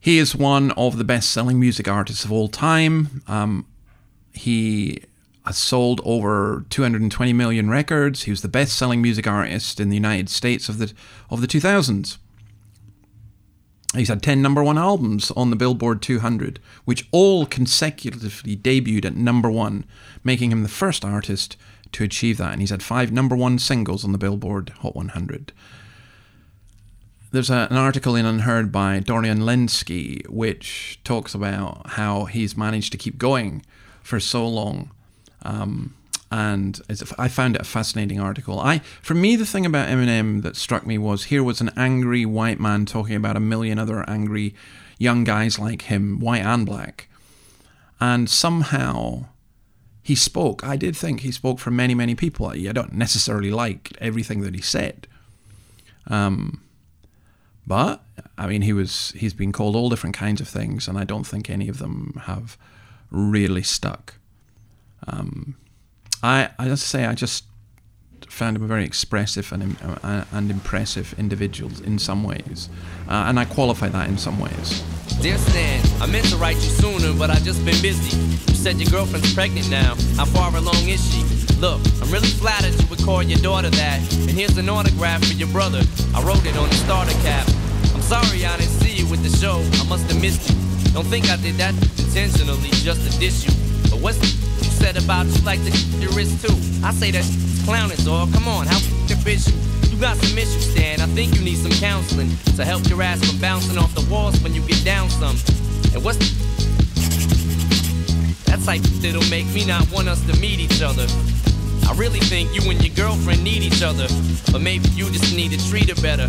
He 0.00 0.18
is 0.18 0.34
one 0.34 0.72
of 0.72 0.98
the 0.98 1.04
best 1.04 1.30
selling 1.30 1.60
music 1.60 1.86
artists 1.86 2.24
of 2.24 2.32
all 2.32 2.48
time. 2.48 3.22
Um, 3.28 3.64
he 4.32 5.04
Uh, 5.46 5.52
sold 5.52 6.00
over 6.04 6.64
220 6.70 7.32
million 7.32 7.70
records. 7.70 8.24
He 8.24 8.30
was 8.30 8.42
the 8.42 8.48
best 8.48 8.76
selling 8.76 9.00
music 9.00 9.26
artist 9.26 9.78
in 9.78 9.88
the 9.88 9.96
United 9.96 10.28
States 10.28 10.68
of 10.68 10.78
the, 10.78 10.92
of 11.30 11.40
the 11.40 11.46
2000s. 11.46 12.18
He's 13.94 14.08
had 14.08 14.22
10 14.22 14.42
number 14.42 14.62
one 14.62 14.76
albums 14.76 15.30
on 15.30 15.50
the 15.50 15.56
Billboard 15.56 16.02
200, 16.02 16.58
which 16.84 17.06
all 17.12 17.46
consecutively 17.46 18.56
debuted 18.56 19.04
at 19.04 19.16
number 19.16 19.50
one, 19.50 19.84
making 20.24 20.50
him 20.50 20.62
the 20.62 20.68
first 20.68 21.04
artist 21.04 21.56
to 21.92 22.04
achieve 22.04 22.36
that. 22.38 22.52
And 22.52 22.60
he's 22.60 22.70
had 22.70 22.82
five 22.82 23.12
number 23.12 23.36
one 23.36 23.58
singles 23.58 24.04
on 24.04 24.12
the 24.12 24.18
Billboard 24.18 24.70
Hot 24.80 24.96
100 24.96 25.52
there's 27.32 27.50
a, 27.50 27.68
an 27.70 27.76
article 27.76 28.16
in 28.16 28.24
UnHerd 28.24 28.72
by 28.72 29.00
Dorian 29.00 29.40
Lynskey, 29.40 30.26
which 30.28 30.98
talks 31.04 31.34
about 31.34 31.90
how 31.90 32.24
he's 32.24 32.56
managed 32.56 32.92
to 32.92 32.98
keep 32.98 33.18
going 33.18 33.64
for 34.02 34.18
so 34.20 34.48
long. 34.48 34.90
Um, 35.46 35.94
and 36.30 36.80
I 37.18 37.28
found 37.28 37.54
it 37.54 37.62
a 37.62 37.64
fascinating 37.64 38.18
article. 38.18 38.58
I, 38.58 38.80
for 39.00 39.14
me, 39.14 39.36
the 39.36 39.46
thing 39.46 39.64
about 39.64 39.88
Eminem 39.88 40.42
that 40.42 40.56
struck 40.56 40.84
me 40.84 40.98
was 40.98 41.24
here 41.24 41.44
was 41.44 41.60
an 41.60 41.70
angry 41.76 42.26
white 42.26 42.58
man 42.58 42.84
talking 42.84 43.14
about 43.14 43.36
a 43.36 43.40
million 43.40 43.78
other 43.78 44.04
angry 44.10 44.54
young 44.98 45.22
guys 45.22 45.58
like 45.58 45.82
him, 45.82 46.18
white 46.18 46.42
and 46.42 46.66
black, 46.66 47.08
and 48.00 48.28
somehow 48.28 49.26
he 50.02 50.16
spoke. 50.16 50.64
I 50.64 50.76
did 50.76 50.96
think 50.96 51.20
he 51.20 51.30
spoke 51.30 51.60
for 51.60 51.70
many, 51.70 51.94
many 51.94 52.16
people. 52.16 52.48
I 52.48 52.72
don't 52.72 52.94
necessarily 52.94 53.52
like 53.52 53.96
everything 54.00 54.40
that 54.40 54.54
he 54.54 54.60
said. 54.60 55.06
Um, 56.08 56.60
but 57.64 58.02
I 58.36 58.48
mean, 58.48 58.62
he 58.62 58.72
was 58.72 59.12
he's 59.16 59.34
been 59.34 59.52
called 59.52 59.76
all 59.76 59.90
different 59.90 60.16
kinds 60.16 60.40
of 60.40 60.48
things, 60.48 60.88
and 60.88 60.98
I 60.98 61.04
don't 61.04 61.26
think 61.26 61.48
any 61.48 61.68
of 61.68 61.78
them 61.78 62.20
have 62.24 62.58
really 63.12 63.62
stuck. 63.62 64.14
Um, 65.06 65.56
I 66.22 66.50
I 66.58 66.66
just 66.66 66.88
say 66.88 67.04
I 67.04 67.14
just 67.14 67.44
found 68.28 68.56
him 68.56 68.62
a 68.64 68.66
very 68.66 68.84
expressive 68.84 69.52
and 69.52 69.76
uh, 70.02 70.24
and 70.32 70.50
impressive 70.50 71.14
individual 71.18 71.70
in 71.84 71.98
some 71.98 72.24
ways, 72.24 72.68
uh, 73.08 73.24
and 73.28 73.38
I 73.38 73.44
qualify 73.44 73.88
that 73.88 74.08
in 74.08 74.18
some 74.18 74.38
ways. 74.38 74.82
Dear 75.20 75.38
Stan, 75.38 75.80
I 76.00 76.06
meant 76.06 76.26
to 76.26 76.36
write 76.36 76.56
you 76.56 76.70
sooner, 76.82 77.12
but 77.18 77.30
I 77.30 77.36
just 77.36 77.64
been 77.64 77.80
busy. 77.80 78.16
You 78.16 78.54
said 78.54 78.76
your 78.76 78.90
girlfriend's 78.90 79.32
pregnant 79.32 79.70
now. 79.70 79.94
How 80.16 80.26
far 80.26 80.54
along 80.54 80.88
is 80.88 81.00
she? 81.10 81.22
Look, 81.56 81.80
I'm 82.02 82.10
really 82.10 82.28
flattered 82.28 82.74
you 82.78 82.86
would 82.88 83.02
call 83.02 83.22
your 83.22 83.38
daughter 83.38 83.70
that. 83.70 83.98
And 84.12 84.30
here's 84.30 84.58
an 84.58 84.68
autograph 84.68 85.24
for 85.24 85.32
your 85.32 85.48
brother. 85.48 85.80
I 86.14 86.22
wrote 86.22 86.44
it 86.44 86.56
on 86.56 86.68
the 86.68 86.74
starter 86.74 87.16
cap. 87.22 87.48
I'm 87.94 88.02
sorry 88.02 88.44
I 88.44 88.56
didn't 88.58 88.76
see 88.82 88.92
you 88.92 89.08
with 89.08 89.22
the 89.22 89.34
show. 89.38 89.56
I 89.80 89.88
must 89.88 90.10
have 90.10 90.20
missed 90.20 90.50
you. 90.50 90.92
Don't 90.92 91.06
think 91.06 91.30
I 91.30 91.36
did 91.36 91.54
that 91.56 91.72
intentionally 91.98 92.68
just 92.84 93.00
to 93.10 93.18
diss 93.18 93.46
you. 93.46 93.52
But 93.90 94.00
what's 94.00 94.20
you 94.20 94.45
said 94.76 94.96
about 94.96 95.26
you 95.26 95.40
like 95.44 95.60
the 95.64 95.72
your 95.98 96.12
wrist 96.12 96.44
too? 96.44 96.54
I 96.84 96.92
say 96.92 97.10
that 97.10 97.24
clowning, 97.64 97.96
dog. 98.04 98.32
Come 98.32 98.46
on, 98.48 98.66
how 98.66 98.78
the 99.08 99.16
bitch 99.24 99.48
you? 99.48 99.56
You 99.90 100.00
got 100.00 100.16
some 100.18 100.36
issues, 100.36 100.70
Stan. 100.70 101.00
I 101.00 101.06
think 101.16 101.34
you 101.34 101.42
need 101.42 101.56
some 101.56 101.72
counseling 101.72 102.30
to 102.56 102.64
help 102.64 102.86
your 102.88 103.00
ass 103.02 103.24
from 103.24 103.40
bouncing 103.40 103.78
off 103.78 103.94
the 103.94 104.06
walls 104.10 104.38
when 104.42 104.54
you 104.54 104.60
get 104.62 104.84
down 104.84 105.08
some. 105.08 105.36
And 105.94 106.04
what's 106.04 106.18
that 108.44 108.60
type 108.64 108.82
that'll 109.00 109.30
make 109.30 109.46
me 109.54 109.64
not 109.64 109.90
want 109.90 110.08
us 110.08 110.20
to 110.26 110.38
meet 110.38 110.60
each 110.60 110.82
other? 110.82 111.06
I 111.88 111.94
really 111.96 112.20
think 112.20 112.52
you 112.54 112.68
and 112.70 112.82
your 112.84 112.94
girlfriend 112.94 113.42
need 113.42 113.62
each 113.62 113.82
other, 113.82 114.06
but 114.52 114.60
maybe 114.60 114.88
you 114.90 115.08
just 115.10 115.34
need 115.34 115.52
to 115.52 115.70
treat 115.70 115.88
her 115.88 116.02
better. 116.02 116.28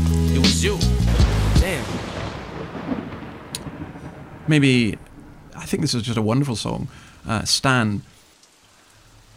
it 0.33 0.39
was 0.39 0.63
you. 0.63 0.77
Damn. 1.59 1.85
Maybe, 4.47 4.97
I 5.55 5.65
think 5.65 5.81
this 5.81 5.93
is 5.93 6.03
just 6.03 6.17
a 6.17 6.21
wonderful 6.21 6.55
song. 6.55 6.87
Uh, 7.27 7.43
Stan. 7.43 8.01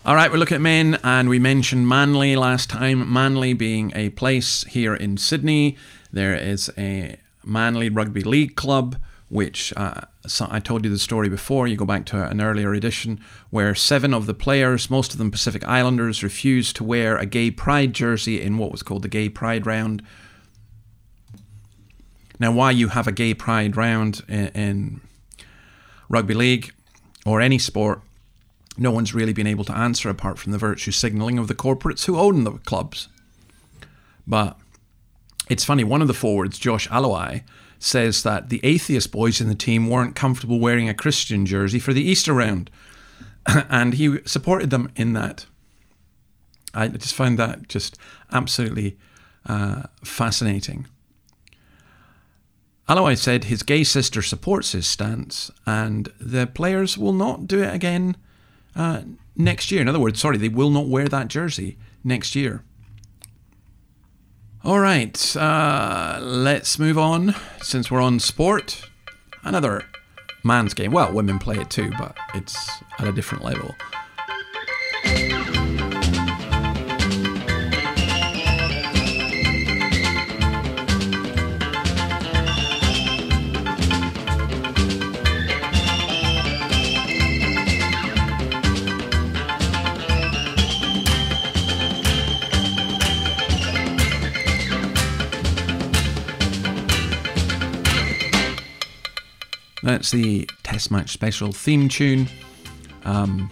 All 0.07 0.15
right, 0.15 0.31
we're 0.31 0.39
looking 0.39 0.57
at 0.57 0.61
men, 0.61 0.99
and 1.03 1.29
we 1.29 1.39
mentioned 1.39 1.89
Manly 1.89 2.37
last 2.37 2.69
time. 2.69 3.11
Manly 3.11 3.55
being 3.55 3.93
a 3.95 4.11
place 4.11 4.65
here 4.65 4.95
in 4.95 5.17
Sydney. 5.17 5.77
There 6.13 6.35
is 6.35 6.71
a 6.77 7.17
Manly 7.45 7.89
Rugby 7.89 8.23
League 8.23 8.55
club, 8.55 8.97
which 9.29 9.73
uh, 9.77 10.03
so 10.27 10.47
I 10.51 10.61
told 10.61 10.85
you 10.85 10.91
the 10.91 10.99
story 10.99 11.29
before. 11.29 11.67
You 11.67 11.77
go 11.77 11.85
back 11.85 12.07
to 12.07 12.23
an 12.27 12.41
earlier 12.41 12.73
edition 12.73 13.21
where 13.51 13.75
seven 13.75 14.15
of 14.15 14.27
the 14.27 14.35
players, 14.35 14.91
most 14.91 15.13
of 15.13 15.19
them 15.19 15.31
Pacific 15.31 15.67
Islanders, 15.67 16.23
refused 16.23 16.77
to 16.77 16.85
wear 16.85 17.17
a 17.17 17.27
gay 17.27 17.51
pride 17.51 17.93
jersey 17.93 18.41
in 18.41 18.59
what 18.59 18.73
was 18.73 18.83
called 18.83 19.03
the 19.03 19.09
Gay 19.09 19.29
Pride 19.29 19.67
Round. 19.67 20.03
Now, 22.39 22.53
why 22.53 22.73
you 22.73 22.89
have 22.89 23.07
a 23.07 23.13
gay 23.13 23.35
pride 23.35 23.77
round 23.77 24.23
in, 24.29 24.49
in 24.49 25.01
rugby 26.09 26.35
league 26.35 26.73
or 27.25 27.41
any 27.41 27.59
sport, 27.59 28.01
no 28.77 28.91
one's 28.91 29.15
really 29.15 29.33
been 29.33 29.47
able 29.47 29.65
to 29.65 29.77
answer 29.77 30.09
apart 30.09 30.39
from 30.39 30.53
the 30.53 30.59
virtue 30.59 30.91
signalling 30.91 31.39
of 31.39 31.49
the 31.49 31.55
corporates 31.55 32.07
who 32.07 32.19
own 32.19 32.45
the 32.45 32.53
clubs. 32.53 33.09
But 34.27 34.59
it's 35.49 35.65
funny, 35.65 35.85
one 35.85 36.03
of 36.03 36.09
the 36.09 36.15
forwards, 36.15 36.59
Josh 36.59 36.89
Aloiai, 36.89 37.45
says 37.79 38.23
that 38.23 38.49
the 38.49 38.61
atheist 38.65 39.13
boys 39.13 39.41
in 39.41 39.49
the 39.49 39.55
team 39.55 39.89
weren't 39.89 40.17
comfortable 40.17 40.59
wearing 40.59 40.89
a 40.89 40.95
Christian 40.95 41.45
jersey 41.47 41.79
for 41.79 41.93
the 41.93 42.03
Easter 42.03 42.33
round. 42.33 42.71
and 43.47 43.95
he 43.95 44.19
supported 44.25 44.71
them 44.71 44.91
in 44.97 45.13
that. 45.13 45.47
I 46.73 46.89
just 46.89 47.15
found 47.15 47.39
that 47.39 47.69
just 47.69 47.97
absolutely 48.33 48.97
uh, 49.47 49.85
fascinating. 50.03 50.87
Aloiai 52.89 53.17
said 53.17 53.45
his 53.45 53.63
gay 53.63 53.83
sister 53.83 54.21
supports 54.21 54.73
his 54.73 54.87
stance 54.87 55.51
and 55.65 56.13
the 56.21 56.47
players 56.47 56.99
will 56.99 57.15
not 57.15 57.47
do 57.47 57.63
it 57.63 57.75
again 57.75 58.17
uh, 58.77 59.03
next 59.37 59.71
year. 59.71 59.81
In 59.81 59.89
other 59.89 60.01
words, 60.01 60.21
sorry, 60.21 60.37
they 60.37 60.49
will 60.49 60.71
not 60.71 60.87
wear 60.87 61.09
that 61.09 61.29
jersey 61.29 61.79
next 62.03 62.35
year. 62.35 62.63
All 64.63 64.81
right, 64.81 65.37
uh, 65.37 66.19
let's 66.23 66.79
move 66.79 66.97
on. 66.97 67.35
Since 67.61 67.91
we're 67.91 68.01
on 68.01 68.19
sport, 68.19 68.89
another 69.43 69.83
man's 70.43 70.73
game. 70.73 70.91
Well, 70.91 71.13
women 71.13 71.39
play 71.39 71.57
it 71.57 71.71
too, 71.71 71.93
but 71.99 72.17
it's 72.35 72.83
at 72.99 73.07
a 73.07 73.13
different 73.13 73.45
level. 73.45 73.75
That's 99.85 100.11
the 100.11 100.49
Test 100.63 100.91
Match 100.91 101.11
Special 101.11 101.53
theme 101.53 101.91
tune. 101.91 102.27
Um, 103.05 103.51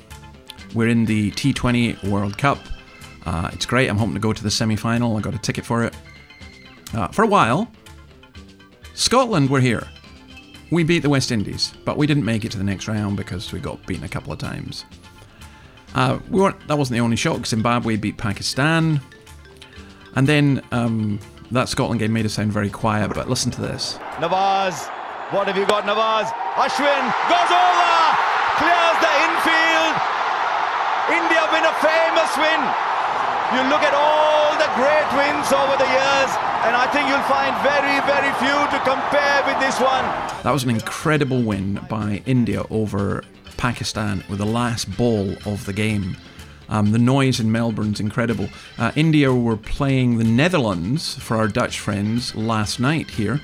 we're 0.75 0.88
in 0.88 1.05
the 1.05 1.31
T20 1.33 2.09
World 2.09 2.38
Cup. 2.38 2.59
Uh, 3.27 3.51
it's 3.53 3.66
great. 3.66 3.90
I'm 3.90 3.99
hoping 3.99 4.14
to 4.14 4.21
go 4.21 4.33
to 4.33 4.42
the 4.42 4.51
semi 4.51 4.75
final. 4.75 5.14
I 5.18 5.21
got 5.21 5.35
a 5.35 5.38
ticket 5.38 5.66
for 5.66 5.85
it. 5.85 5.95
Uh, 6.95 7.09
for 7.09 7.23
a 7.23 7.27
while, 7.27 7.71
Scotland 8.95 9.51
were 9.51 9.61
here. 9.61 9.87
We 10.71 10.85
beat 10.85 11.01
the 11.01 11.11
West 11.11 11.31
Indies, 11.31 11.75
but 11.85 11.99
we 11.99 12.07
didn't 12.07 12.25
make 12.25 12.47
it 12.47 12.53
to 12.53 12.59
the 12.59 12.64
next 12.64 12.88
round 12.88 13.18
because 13.18 13.53
we 13.53 13.61
got 13.61 13.87
beaten 13.87 14.05
a 14.05 14.09
couple 14.09 14.33
of 14.33 14.38
times. 14.38 14.87
Uh, 15.95 16.18
we 16.31 16.40
weren't. 16.40 16.66
That 16.66 16.79
wasn't 16.79 16.97
the 16.97 17.05
only 17.05 17.16
shock. 17.16 17.45
Zimbabwe 17.45 17.97
beat 17.97 18.16
Pakistan, 18.16 19.03
and 20.14 20.27
then 20.27 20.62
um, 20.73 21.21
that 21.51 21.68
Scotland 21.68 22.01
game 22.01 22.14
made 22.14 22.25
us 22.25 22.33
sound 22.33 22.55
very 22.55 22.71
quiet. 22.71 23.12
But 23.12 23.29
listen 23.29 23.51
to 23.51 23.61
this. 23.61 23.99
Nawaz 24.16 24.88
what 25.33 25.49
have 25.49 25.57
you 25.57 25.64
got, 25.64 25.88
Nawaz? 25.88 26.29
Ashwin 26.61 27.05
goes 27.25 27.51
over, 27.51 27.97
clears 28.61 28.99
the 29.01 29.12
infield. 29.25 29.95
India 31.09 31.42
win 31.49 31.64
a 31.64 31.75
famous 31.81 32.33
win. 32.37 32.61
You 33.57 33.64
look 33.73 33.81
at 33.81 33.97
all 33.97 34.53
the 34.61 34.68
great 34.77 35.09
wins 35.16 35.49
over 35.49 35.73
the 35.81 35.88
years, 35.88 36.31
and 36.68 36.77
I 36.77 36.85
think 36.92 37.09
you'll 37.09 37.25
find 37.33 37.57
very, 37.64 37.97
very 38.05 38.33
few 38.45 38.59
to 38.77 38.79
compare 38.85 39.40
with 39.49 39.59
this 39.59 39.81
one. 39.81 40.05
That 40.45 40.53
was 40.53 40.64
an 40.64 40.71
incredible 40.71 41.42
win 41.42 41.81
by 41.88 42.23
India 42.27 42.64
over 42.68 43.25
Pakistan 43.57 44.23
with 44.29 44.38
the 44.38 44.47
last 44.47 44.97
ball 44.99 45.35
of 45.47 45.64
the 45.64 45.73
game. 45.73 46.16
Um, 46.68 46.92
the 46.92 46.99
noise 46.99 47.40
in 47.40 47.51
Melbourne's 47.51 48.01
incredible. 48.01 48.49
Uh, 48.79 48.92
India 48.97 49.33
were 49.35 49.57
playing 49.57 50.18
the 50.18 50.25
Netherlands 50.25 51.14
for 51.16 51.37
our 51.37 51.49
Dutch 51.49 51.79
friends 51.79 52.35
last 52.35 52.81
night 52.81 53.11
here 53.11 53.40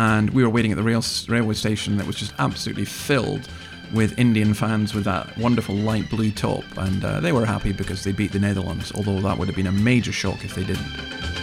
and 0.00 0.30
we 0.30 0.42
were 0.42 0.48
waiting 0.48 0.72
at 0.72 0.78
the 0.78 0.82
rail, 0.82 1.04
railway 1.28 1.52
station 1.52 1.98
that 1.98 2.06
was 2.06 2.16
just 2.16 2.32
absolutely 2.38 2.86
filled 2.86 3.46
with 3.92 4.18
Indian 4.18 4.54
fans 4.54 4.94
with 4.94 5.04
that 5.04 5.36
wonderful 5.36 5.74
light 5.74 6.08
blue 6.08 6.30
top, 6.30 6.64
and 6.78 7.04
uh, 7.04 7.20
they 7.20 7.32
were 7.32 7.44
happy 7.44 7.70
because 7.70 8.02
they 8.02 8.12
beat 8.12 8.32
the 8.32 8.38
Netherlands, 8.38 8.90
although 8.94 9.20
that 9.20 9.36
would 9.36 9.46
have 9.46 9.56
been 9.56 9.66
a 9.66 9.72
major 9.72 10.10
shock 10.10 10.42
if 10.42 10.54
they 10.54 10.64
didn't. 10.64 11.39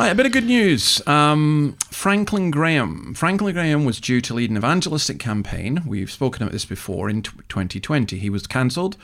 Right, 0.00 0.12
a 0.12 0.14
bit 0.14 0.24
of 0.24 0.32
good 0.32 0.46
news. 0.46 1.06
Um, 1.06 1.76
Franklin 1.90 2.50
Graham. 2.50 3.12
Franklin 3.12 3.52
Graham 3.52 3.84
was 3.84 4.00
due 4.00 4.22
to 4.22 4.32
lead 4.32 4.48
an 4.48 4.56
evangelistic 4.56 5.18
campaign. 5.18 5.82
We've 5.84 6.10
spoken 6.10 6.42
about 6.42 6.52
this 6.52 6.64
before 6.64 7.10
in 7.10 7.20
2020. 7.20 8.16
He 8.16 8.30
was 8.30 8.46
cancelled 8.46 8.96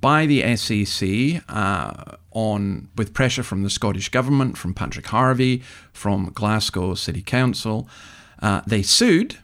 by 0.00 0.24
the 0.24 0.56
SEC 0.56 1.42
uh, 1.46 2.16
on 2.30 2.88
with 2.96 3.12
pressure 3.12 3.42
from 3.42 3.64
the 3.64 3.68
Scottish 3.68 4.08
government, 4.08 4.56
from 4.56 4.72
Patrick 4.72 5.08
Harvie, 5.08 5.62
from 5.92 6.32
Glasgow 6.32 6.94
City 6.94 7.20
Council. 7.20 7.86
Uh, 8.40 8.62
they 8.66 8.80
sued 8.80 9.40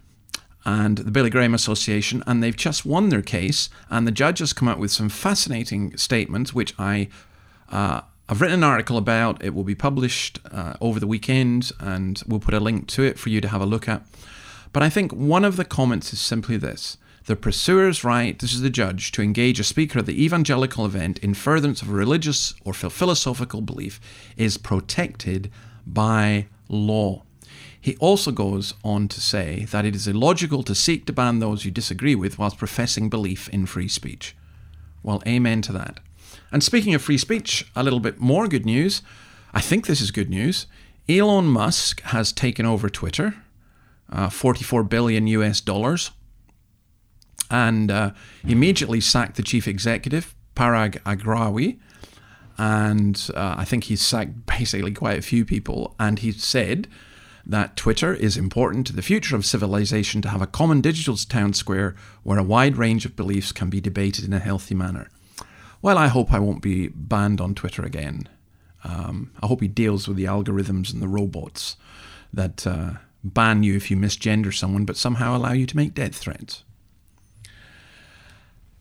and 0.64 0.96
the 0.96 1.10
Billy 1.10 1.28
Graham 1.28 1.52
Association, 1.52 2.24
and 2.26 2.42
they've 2.42 2.56
just 2.56 2.86
won 2.86 3.10
their 3.10 3.20
case. 3.20 3.68
And 3.90 4.06
the 4.06 4.12
judge 4.12 4.38
has 4.38 4.54
come 4.54 4.66
out 4.66 4.78
with 4.78 4.92
some 4.92 5.10
fascinating 5.10 5.94
statements, 5.98 6.54
which 6.54 6.72
I 6.78 7.10
uh, 7.70 8.00
I've 8.28 8.40
written 8.40 8.60
an 8.60 8.64
article 8.64 8.96
about 8.96 9.44
it. 9.44 9.54
will 9.54 9.62
be 9.62 9.76
published 9.76 10.40
uh, 10.50 10.74
over 10.80 10.98
the 10.98 11.06
weekend, 11.06 11.70
and 11.78 12.20
we'll 12.26 12.40
put 12.40 12.54
a 12.54 12.60
link 12.60 12.88
to 12.88 13.04
it 13.04 13.18
for 13.18 13.28
you 13.28 13.40
to 13.40 13.48
have 13.48 13.60
a 13.60 13.66
look 13.66 13.88
at. 13.88 14.02
But 14.72 14.82
I 14.82 14.90
think 14.90 15.12
one 15.12 15.44
of 15.44 15.56
the 15.56 15.64
comments 15.64 16.12
is 16.12 16.20
simply 16.20 16.56
this 16.56 16.98
the 17.26 17.36
pursuer's 17.36 18.04
right, 18.04 18.38
this 18.38 18.52
is 18.52 18.60
the 18.60 18.70
judge, 18.70 19.10
to 19.12 19.22
engage 19.22 19.58
a 19.58 19.64
speaker 19.64 19.98
at 19.98 20.06
the 20.06 20.24
evangelical 20.24 20.86
event 20.86 21.18
in 21.18 21.34
furtherance 21.34 21.82
of 21.82 21.88
a 21.88 21.92
religious 21.92 22.54
or 22.64 22.72
philosophical 22.72 23.60
belief 23.60 24.00
is 24.36 24.58
protected 24.58 25.50
by 25.84 26.46
law. 26.68 27.22
He 27.80 27.96
also 27.96 28.30
goes 28.30 28.74
on 28.84 29.08
to 29.08 29.20
say 29.20 29.66
that 29.70 29.84
it 29.84 29.96
is 29.96 30.06
illogical 30.08 30.62
to 30.64 30.74
seek 30.74 31.06
to 31.06 31.12
ban 31.12 31.38
those 31.40 31.64
you 31.64 31.70
disagree 31.70 32.14
with 32.14 32.38
whilst 32.38 32.58
professing 32.58 33.08
belief 33.08 33.48
in 33.48 33.66
free 33.66 33.88
speech. 33.88 34.36
Well, 35.02 35.22
amen 35.26 35.62
to 35.62 35.72
that. 35.72 36.00
And 36.52 36.62
speaking 36.62 36.94
of 36.94 37.02
free 37.02 37.18
speech, 37.18 37.70
a 37.74 37.82
little 37.82 38.00
bit 38.00 38.18
more 38.18 38.46
good 38.48 38.64
news. 38.64 39.02
I 39.52 39.60
think 39.60 39.86
this 39.86 40.00
is 40.00 40.10
good 40.10 40.30
news. 40.30 40.66
Elon 41.08 41.46
Musk 41.46 42.00
has 42.02 42.32
taken 42.32 42.66
over 42.66 42.88
Twitter, 42.88 43.34
uh, 44.10 44.28
44 44.28 44.84
billion 44.84 45.26
US 45.28 45.60
dollars, 45.60 46.10
and 47.50 47.90
uh, 47.90 48.10
immediately 48.44 49.00
sacked 49.00 49.36
the 49.36 49.42
chief 49.42 49.68
executive, 49.68 50.34
Parag 50.54 51.00
Agrawal. 51.02 51.78
And 52.58 53.30
uh, 53.34 53.56
I 53.58 53.64
think 53.64 53.84
he's 53.84 54.02
sacked 54.02 54.46
basically 54.58 54.92
quite 54.92 55.18
a 55.18 55.22
few 55.22 55.44
people. 55.44 55.94
And 55.98 56.18
he 56.18 56.32
said 56.32 56.88
that 57.44 57.76
Twitter 57.76 58.12
is 58.12 58.36
important 58.36 58.86
to 58.88 58.92
the 58.92 59.02
future 59.02 59.36
of 59.36 59.46
civilization 59.46 60.20
to 60.22 60.28
have 60.28 60.42
a 60.42 60.46
common 60.46 60.80
digital 60.80 61.16
town 61.16 61.52
square 61.52 61.94
where 62.24 62.38
a 62.38 62.42
wide 62.42 62.76
range 62.76 63.06
of 63.06 63.14
beliefs 63.14 63.52
can 63.52 63.70
be 63.70 63.80
debated 63.80 64.24
in 64.24 64.32
a 64.32 64.40
healthy 64.40 64.74
manner. 64.74 65.08
Well, 65.86 65.98
I 65.98 66.08
hope 66.08 66.32
I 66.32 66.40
won't 66.40 66.62
be 66.62 66.88
banned 66.88 67.40
on 67.40 67.54
Twitter 67.54 67.84
again. 67.84 68.28
Um, 68.82 69.30
I 69.40 69.46
hope 69.46 69.60
he 69.60 69.68
deals 69.68 70.08
with 70.08 70.16
the 70.16 70.24
algorithms 70.24 70.92
and 70.92 71.00
the 71.00 71.06
robots 71.06 71.76
that 72.32 72.66
uh, 72.66 72.94
ban 73.22 73.62
you 73.62 73.76
if 73.76 73.88
you 73.88 73.96
misgender 73.96 74.52
someone, 74.52 74.84
but 74.84 74.96
somehow 74.96 75.36
allow 75.36 75.52
you 75.52 75.64
to 75.64 75.76
make 75.76 75.94
death 75.94 76.16
threats. 76.16 76.64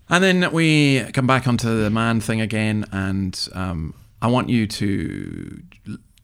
And 0.10 0.24
then 0.24 0.52
we 0.52 1.04
come 1.14 1.28
back 1.28 1.48
onto 1.48 1.84
the 1.84 1.92
man 1.92 2.22
thing 2.22 2.42
again, 2.42 2.86
and 2.92 3.50
um, 3.54 3.94
I 4.20 4.26
want 4.26 4.50
you 4.50 4.66
to 4.66 5.62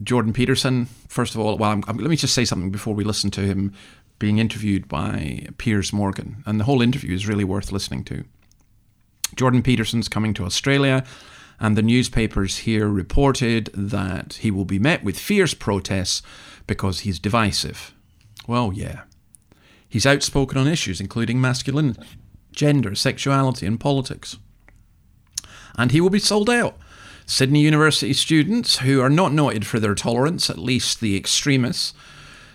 Jordan 0.02 0.34
Peterson. 0.34 0.88
First 1.08 1.36
of 1.36 1.42
all, 1.42 1.60
well, 1.60 1.70
I'm, 1.70 1.84
I'm, 1.88 1.98
let 1.98 2.10
me 2.10 2.16
just 2.16 2.34
say 2.34 2.44
something 2.44 2.72
before 2.72 2.96
we 2.96 3.04
listen 3.04 3.30
to 3.30 3.42
him 3.42 3.72
being 4.18 4.40
interviewed 4.40 4.88
by 4.88 5.46
Piers 5.60 5.94
Morgan, 5.94 6.42
and 6.48 6.60
the 6.60 6.64
whole 6.64 6.82
interview 6.82 7.14
is 7.14 7.28
really 7.28 7.44
worth 7.44 7.72
listening 7.72 8.04
to. 8.06 8.24
Jordan 9.36 9.64
Peterson's 9.64 10.10
coming 10.10 10.34
to 10.36 10.46
Australia, 10.46 11.04
and 11.60 11.78
the 11.78 11.82
newspapers 11.82 12.60
here 12.60 12.88
reported 12.88 13.70
that 13.74 14.40
he 14.42 14.52
will 14.52 14.66
be 14.66 14.80
met 14.80 15.04
with 15.04 15.20
fierce 15.20 15.54
protests 15.54 16.22
because 16.68 17.02
he's 17.02 17.20
divisive. 17.20 17.94
Well, 18.48 18.72
yeah. 18.74 19.02
He's 19.88 20.06
outspoken 20.06 20.58
on 20.58 20.68
issues 20.68 21.00
including 21.02 21.40
masculinity, 21.40 22.02
gender, 22.52 22.96
sexuality, 22.96 23.66
and 23.66 23.80
politics. 23.80 24.38
And 25.78 25.92
he 25.92 26.02
will 26.02 26.10
be 26.10 26.20
sold 26.20 26.50
out. 26.50 26.78
Sydney 27.26 27.62
University 27.62 28.14
students, 28.14 28.80
who 28.80 29.00
are 29.02 29.10
not 29.10 29.32
noted 29.32 29.66
for 29.66 29.80
their 29.80 29.96
tolerance, 29.96 30.50
at 30.50 30.58
least 30.58 31.00
the 31.00 31.16
extremists, 31.16 31.94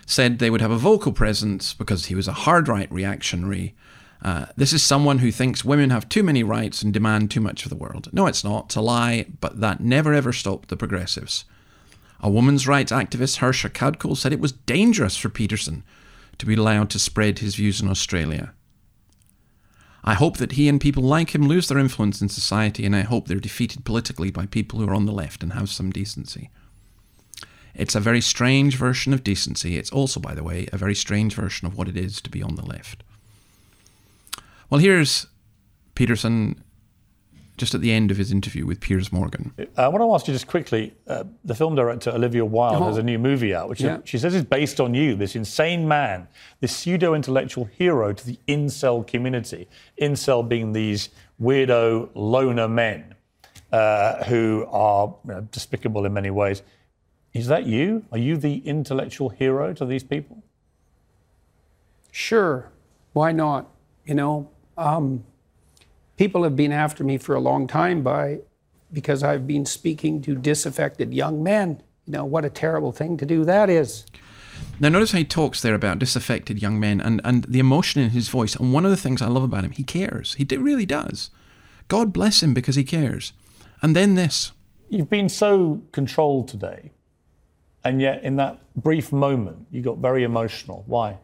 said 0.05 0.39
they 0.39 0.49
would 0.49 0.61
have 0.61 0.71
a 0.71 0.77
vocal 0.77 1.11
presence 1.11 1.73
because 1.73 2.05
he 2.05 2.15
was 2.15 2.27
a 2.27 2.33
hard 2.33 2.67
right 2.67 2.91
reactionary. 2.91 3.75
Uh, 4.21 4.47
this 4.55 4.73
is 4.73 4.83
someone 4.83 5.19
who 5.19 5.31
thinks 5.31 5.63
women 5.63 5.89
have 5.89 6.09
too 6.09 6.23
many 6.23 6.43
rights 6.43 6.81
and 6.81 6.93
demand 6.93 7.29
too 7.29 7.39
much 7.39 7.63
of 7.63 7.69
the 7.69 7.75
world. 7.75 8.09
No, 8.11 8.25
it's 8.25 8.43
not. 8.43 8.65
It's 8.65 8.75
a 8.75 8.81
lie, 8.81 9.27
but 9.39 9.59
that 9.59 9.79
never 9.79 10.13
ever 10.13 10.33
stopped 10.33 10.69
the 10.69 10.77
progressives. 10.77 11.45
A 12.19 12.29
women's 12.29 12.67
rights 12.67 12.91
activist, 12.91 13.37
Harsha 13.37 13.69
Kadkol, 13.69 14.17
said 14.17 14.33
it 14.33 14.39
was 14.39 14.51
dangerous 14.51 15.17
for 15.17 15.29
Peterson 15.29 15.83
to 16.39 16.45
be 16.45 16.55
allowed 16.55 16.89
to 16.91 16.99
spread 16.99 17.39
his 17.39 17.55
views 17.55 17.81
in 17.81 17.89
Australia. 17.89 18.53
I 20.03 20.13
hope 20.13 20.37
that 20.37 20.53
he 20.53 20.69
and 20.69 20.79
people 20.79 21.03
like 21.03 21.35
him 21.35 21.47
lose 21.47 21.67
their 21.67 21.77
influence 21.77 22.21
in 22.21 22.29
society, 22.29 22.85
and 22.85 22.95
I 22.95 23.01
hope 23.01 23.27
they're 23.27 23.39
defeated 23.39 23.85
politically 23.85 24.31
by 24.31 24.45
people 24.45 24.79
who 24.79 24.87
are 24.87 24.95
on 24.95 25.05
the 25.05 25.11
left 25.11 25.43
and 25.43 25.53
have 25.53 25.69
some 25.69 25.91
decency. 25.91 26.49
It's 27.75 27.93
a 27.93 27.99
very 27.99 28.21
strange 28.21 28.77
version 28.77 29.13
of 29.13 29.23
decency. 29.23 29.77
It's 29.77 29.91
also, 29.91 30.19
by 30.19 30.33
the 30.33 30.43
way, 30.43 30.67
a 30.71 30.77
very 30.77 30.95
strange 30.95 31.35
version 31.35 31.67
of 31.67 31.77
what 31.77 31.87
it 31.87 31.97
is 31.97 32.21
to 32.21 32.29
be 32.29 32.41
on 32.41 32.55
the 32.55 32.65
left. 32.65 33.03
Well, 34.69 34.79
here's 34.79 35.27
Peterson 35.95 36.63
just 37.57 37.73
at 37.73 37.81
the 37.81 37.91
end 37.91 38.11
of 38.11 38.17
his 38.17 38.31
interview 38.31 38.67
with 38.67 38.79
Piers 38.79 39.11
Morgan. 39.11 39.51
Uh, 39.57 39.63
I 39.81 39.87
want 39.87 40.03
to 40.03 40.13
ask 40.13 40.27
you 40.27 40.33
just 40.33 40.45
quickly 40.45 40.93
uh, 41.07 41.23
the 41.43 41.55
film 41.55 41.73
director 41.73 42.11
Olivia 42.11 42.45
Wilde 42.45 42.83
Oh. 42.83 42.85
has 42.85 42.97
a 42.97 43.03
new 43.03 43.17
movie 43.17 43.55
out, 43.55 43.67
which 43.67 43.81
Yeah. 43.81 43.97
she 44.03 44.19
says 44.19 44.35
is 44.35 44.43
based 44.43 44.79
on 44.79 44.93
you, 44.93 45.15
this 45.15 45.35
insane 45.35 45.87
man, 45.87 46.27
this 46.59 46.75
pseudo 46.75 47.15
intellectual 47.15 47.65
hero 47.65 48.13
to 48.13 48.25
the 48.25 48.37
incel 48.47 49.07
community. 49.07 49.67
Incel 49.99 50.47
being 50.47 50.73
these 50.73 51.09
weirdo 51.41 52.09
loner 52.13 52.67
men 52.67 53.15
uh, 53.71 54.23
who 54.25 54.67
are 54.69 55.15
you 55.25 55.31
know, 55.33 55.41
despicable 55.51 56.05
in 56.05 56.13
many 56.13 56.29
ways. 56.29 56.61
Is 57.33 57.47
that 57.47 57.65
you? 57.65 58.05
Are 58.11 58.17
you 58.19 58.37
the 58.37 58.57
intellectual 58.59 59.29
hero 59.29 59.73
to 59.73 59.83
these 59.85 60.03
people? 60.03 60.43
Sure. 62.11 62.69
Why 63.13 63.31
not? 63.31 63.71
You 64.05 64.13
know, 64.13 64.49
um, 64.77 65.23
people 66.17 66.43
have 66.43 66.55
been 66.55 66.71
after 66.71 67.03
me 67.03 67.17
for 67.17 67.35
a 67.35 67.39
long 67.39 67.67
time 67.67 68.03
by 68.03 68.39
because 68.91 69.23
I've 69.23 69.47
been 69.47 69.65
speaking 69.65 70.21
to 70.23 70.35
disaffected 70.35 71.13
young 71.13 71.43
men. 71.43 71.81
You 72.05 72.13
know, 72.13 72.25
what 72.25 72.45
a 72.45 72.49
terrible 72.49 72.91
thing 72.91 73.17
to 73.17 73.25
do 73.25 73.43
that 73.45 73.69
is. 73.69 74.05
Now, 74.79 74.89
notice 74.89 75.11
how 75.11 75.17
he 75.17 75.25
talks 75.25 75.61
there 75.61 75.75
about 75.75 75.99
disaffected 75.99 76.61
young 76.61 76.79
men 76.79 77.01
and, 77.01 77.19
and 77.23 77.43
the 77.45 77.59
emotion 77.59 78.01
in 78.01 78.11
his 78.11 78.29
voice. 78.29 78.55
And 78.55 78.73
one 78.73 78.85
of 78.85 78.91
the 78.91 78.97
things 78.97 79.21
I 79.21 79.27
love 79.27 79.43
about 79.43 79.63
him, 79.63 79.71
he 79.71 79.83
cares. 79.83 80.35
He 80.35 80.45
really 80.55 80.85
does. 80.85 81.29
God 81.87 82.13
bless 82.13 82.43
him 82.43 82.53
because 82.53 82.75
he 82.75 82.83
cares. 82.83 83.33
And 83.81 83.95
then 83.95 84.15
this. 84.15 84.51
You've 84.89 85.09
been 85.09 85.29
so 85.29 85.81
controlled 85.91 86.47
today, 86.47 86.91
and 87.83 88.01
yet 88.01 88.23
in 88.23 88.37
that 88.37 88.59
brief 88.75 89.11
moment, 89.11 89.67
you 89.69 89.81
got 89.81 89.97
very 89.97 90.23
emotional. 90.23 90.83
Why? 90.87 91.17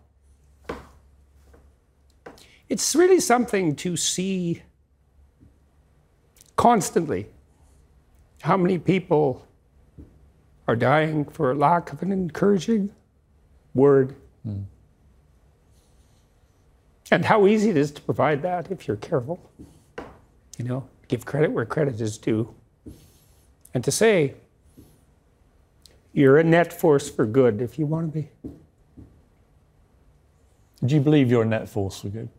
It's 2.73 2.95
really 2.95 3.19
something 3.19 3.75
to 3.75 3.95
see 3.95 4.63
constantly 6.55 7.27
how 8.41 8.57
many 8.57 8.79
people 8.79 9.45
are 10.67 10.75
dying 10.75 11.23
for 11.25 11.53
lack 11.53 11.93
of 11.93 12.01
an 12.01 12.11
encouraging 12.11 12.89
word. 13.75 14.15
Hmm. 14.41 14.61
And 17.11 17.25
how 17.25 17.45
easy 17.45 17.69
it 17.69 17.77
is 17.77 17.91
to 17.91 18.01
provide 18.01 18.41
that 18.41 18.71
if 18.71 18.87
you're 18.87 18.97
careful. 18.97 19.39
You 20.57 20.65
know, 20.65 20.89
give 21.07 21.25
credit 21.25 21.51
where 21.51 21.67
credit 21.67 22.01
is 22.01 22.17
due. 22.17 22.55
And 23.75 23.83
to 23.83 23.91
say, 23.91 24.33
you're 26.11 26.39
a 26.39 26.43
net 26.43 26.73
force 26.73 27.07
for 27.07 27.27
good 27.27 27.61
if 27.61 27.77
you 27.77 27.85
want 27.85 28.11
to 28.11 28.19
be. 28.19 28.29
Do 30.83 30.95
you 30.95 31.01
believe 31.01 31.29
you're 31.29 31.43
a 31.43 31.45
net 31.45 31.69
force 31.69 32.01
for 32.01 32.07
good? 32.07 32.29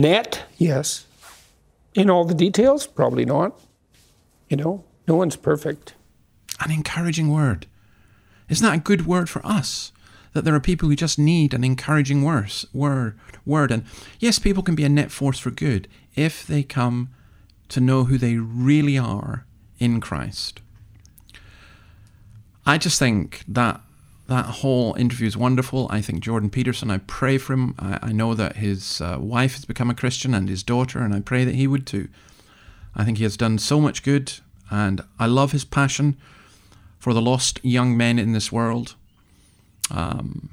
Net, 0.00 0.44
yes. 0.58 1.06
In 1.94 2.10
all 2.10 2.26
the 2.26 2.34
details, 2.34 2.86
probably 2.86 3.24
not. 3.24 3.58
You 4.50 4.58
know, 4.58 4.84
no 5.08 5.16
one's 5.16 5.36
perfect. 5.36 5.94
An 6.60 6.70
encouraging 6.70 7.30
word. 7.30 7.66
Isn't 8.50 8.66
that 8.66 8.76
a 8.76 8.80
good 8.80 9.06
word 9.06 9.30
for 9.30 9.44
us? 9.44 9.92
That 10.34 10.44
there 10.44 10.54
are 10.54 10.60
people 10.60 10.88
who 10.88 10.96
just 10.96 11.18
need 11.18 11.54
an 11.54 11.64
encouraging 11.64 12.22
worse, 12.22 12.66
word, 12.74 13.18
word. 13.46 13.70
And 13.70 13.84
yes, 14.20 14.38
people 14.38 14.62
can 14.62 14.74
be 14.74 14.84
a 14.84 14.88
net 14.88 15.10
force 15.10 15.38
for 15.38 15.50
good 15.50 15.88
if 16.14 16.46
they 16.46 16.62
come 16.62 17.08
to 17.68 17.80
know 17.80 18.04
who 18.04 18.18
they 18.18 18.36
really 18.36 18.98
are 18.98 19.46
in 19.78 20.00
Christ. 20.00 20.60
I 22.66 22.76
just 22.76 22.98
think 22.98 23.44
that 23.48 23.80
that 24.28 24.46
whole 24.46 24.94
interview 24.94 25.26
is 25.26 25.36
wonderful. 25.36 25.86
I 25.90 26.00
think 26.00 26.20
Jordan 26.20 26.50
Peterson, 26.50 26.90
I 26.90 26.98
pray 26.98 27.38
for 27.38 27.52
him. 27.52 27.74
I, 27.78 27.98
I 28.02 28.12
know 28.12 28.34
that 28.34 28.56
his 28.56 29.00
uh, 29.00 29.18
wife 29.20 29.54
has 29.54 29.64
become 29.64 29.90
a 29.90 29.94
Christian 29.94 30.34
and 30.34 30.48
his 30.48 30.62
daughter, 30.62 31.00
and 31.00 31.14
I 31.14 31.20
pray 31.20 31.44
that 31.44 31.54
he 31.54 31.66
would 31.66 31.86
too. 31.86 32.08
I 32.94 33.04
think 33.04 33.18
he 33.18 33.24
has 33.24 33.36
done 33.36 33.58
so 33.58 33.80
much 33.80 34.02
good, 34.02 34.32
and 34.70 35.02
I 35.18 35.26
love 35.26 35.52
his 35.52 35.64
passion 35.64 36.16
for 36.98 37.14
the 37.14 37.22
lost 37.22 37.60
young 37.62 37.96
men 37.96 38.18
in 38.18 38.32
this 38.32 38.50
world. 38.50 38.96
Um, 39.90 40.50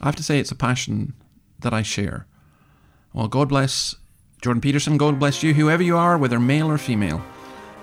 I 0.00 0.06
have 0.06 0.16
to 0.16 0.22
say, 0.22 0.38
it's 0.38 0.52
a 0.52 0.56
passion 0.56 1.12
that 1.58 1.74
I 1.74 1.82
share. 1.82 2.26
Well, 3.12 3.28
God 3.28 3.50
bless 3.50 3.96
Jordan 4.40 4.62
Peterson. 4.62 4.96
God 4.96 5.18
bless 5.18 5.42
you, 5.42 5.52
whoever 5.52 5.82
you 5.82 5.98
are, 5.98 6.16
whether 6.16 6.40
male 6.40 6.70
or 6.70 6.78
female. 6.78 7.22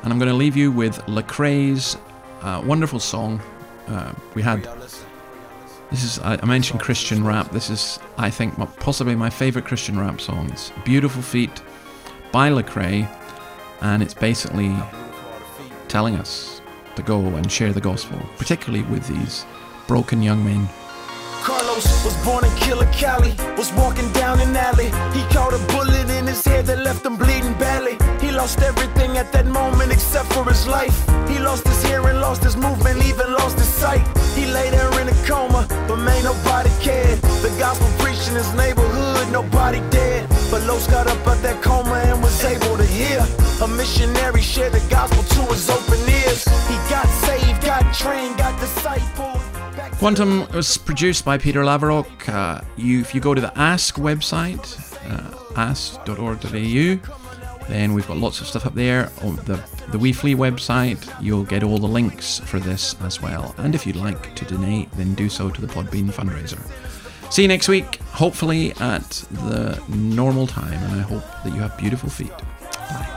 And 0.02 0.12
I'm 0.12 0.18
going 0.18 0.32
to 0.32 0.36
leave 0.36 0.58
you 0.58 0.72
with 0.72 0.98
Lecrae's 1.06 1.96
uh, 2.42 2.64
wonderful 2.66 3.00
song. 3.00 3.40
Uh, 3.88 4.12
we 4.34 4.42
had. 4.42 4.68
This 5.90 6.04
is 6.04 6.20
I 6.20 6.38
I 6.42 6.46
mentioned 6.46 6.80
Christian 6.82 7.24
rap. 7.24 7.52
This 7.52 7.70
is 7.70 8.00
I 8.18 8.30
think 8.30 8.56
possibly 8.80 9.16
my 9.16 9.30
favorite 9.30 9.66
Christian 9.66 9.98
rap 10.00 10.20
songs. 10.20 10.72
"Beautiful 10.84 11.22
Feet" 11.22 11.62
by 12.32 12.50
Lecrae, 12.50 13.08
and 13.82 14.04
it's 14.04 14.14
basically 14.14 14.76
telling 15.88 16.16
us 16.16 16.62
to 16.96 17.02
go 17.02 17.20
and 17.20 17.50
share 17.52 17.72
the 17.72 17.82
gospel, 17.82 18.20
particularly 18.38 18.84
with 18.86 19.08
these 19.08 19.46
broken 19.88 20.22
young 20.22 20.44
men. 20.44 20.68
Carlos 21.44 22.04
was 22.04 22.16
born 22.26 22.44
in 22.44 22.52
Killer 22.58 22.90
Cali, 22.92 23.34
was 23.56 23.72
walking 23.74 24.12
down 24.12 24.42
an 24.42 24.54
alley. 24.56 24.92
He 25.18 25.24
caught 25.34 25.54
a 25.54 25.60
bullet 25.72 26.10
his 26.28 26.44
head 26.46 26.66
that 26.66 26.80
left 26.80 27.06
him 27.06 27.16
bleeding 27.16 27.54
badly. 27.54 27.98
He 28.20 28.32
lost 28.32 28.60
everything 28.62 29.18
at 29.18 29.32
that 29.32 29.46
moment 29.46 29.92
except 29.92 30.32
for 30.34 30.44
his 30.46 30.68
life. 30.68 30.98
He 31.28 31.40
lost 31.40 31.68
his 31.68 31.82
hearing, 31.84 32.20
lost 32.20 32.44
his 32.44 32.58
movement, 32.58 33.04
even 33.06 33.32
lost 33.34 33.58
his 33.58 33.68
sight. 33.68 34.06
He 34.36 34.46
lay 34.46 34.70
there 34.70 34.92
in 35.02 35.08
a 35.08 35.18
coma, 35.26 35.66
but 35.88 35.98
man, 35.98 36.24
nobody 36.24 36.70
cared. 36.82 37.20
The 37.42 37.54
gospel 37.58 37.88
preached 38.04 38.28
in 38.30 38.36
his 38.36 38.54
neighborhood, 38.54 39.32
nobody 39.32 39.80
dead. 39.90 40.28
But 40.52 40.64
Los 40.64 40.88
got 40.88 41.08
up 41.08 41.26
out 41.28 41.42
that 41.42 41.62
coma 41.64 41.96
and 42.06 42.22
was 42.22 42.44
able 42.44 42.78
to 42.78 42.86
hear. 42.86 43.26
A 43.62 43.68
missionary 43.68 44.42
shared 44.42 44.74
the 44.74 44.84
gospel 44.90 45.24
to 45.24 45.54
his 45.54 45.70
open 45.70 46.00
ears. 46.10 46.44
He 46.68 46.76
got 46.90 47.08
saved, 47.26 47.62
got 47.64 47.84
trained, 47.94 48.38
got 48.38 48.54
discipled. 48.60 49.42
Quantum 49.98 50.48
was 50.54 50.78
produced 50.78 51.26
by 51.26 51.40
Peter 51.40 51.64
Laverock. 51.64 52.30
Uh, 52.30 52.62
you, 52.76 53.00
if 53.00 53.16
you 53.16 53.22
go 53.22 53.34
to 53.34 53.42
the 53.42 53.52
Ask 53.58 53.96
website, 53.96 54.62
uh, 55.08 55.32
then 57.68 57.94
we've 57.94 58.08
got 58.08 58.18
lots 58.18 58.40
of 58.40 58.48
stuff 58.48 58.66
up 58.66 58.74
there. 58.74 59.12
On 59.24 59.36
the, 59.38 59.62
the 59.92 60.00
Wee 60.00 60.14
Flea 60.14 60.36
website, 60.36 61.14
you'll 61.22 61.44
get 61.44 61.64
all 61.64 61.78
the 61.78 61.88
links 61.88 62.40
for 62.40 62.60
this 62.60 62.96
as 63.02 63.22
well. 63.22 63.54
And 63.58 63.76
if 63.76 63.86
you'd 63.86 63.98
like 63.98 64.36
to 64.36 64.46
donate, 64.46 64.92
then 64.94 65.14
do 65.16 65.30
so 65.30 65.50
to 65.50 65.62
the 65.62 65.68
Podbean 65.68 66.12
fundraiser. 66.12 66.62
See 67.32 67.42
you 67.42 67.50
next 67.50 67.68
week, 67.68 67.98
hopefully 68.12 68.72
at 68.80 69.10
the 69.32 69.82
normal 69.90 70.48
time, 70.48 70.82
and 70.82 71.02
I 71.02 71.04
hope 71.04 71.26
that 71.44 71.54
you 71.54 71.60
have 71.60 71.78
beautiful 71.78 72.10
feet. 72.10 72.32
Gotta 72.90 73.17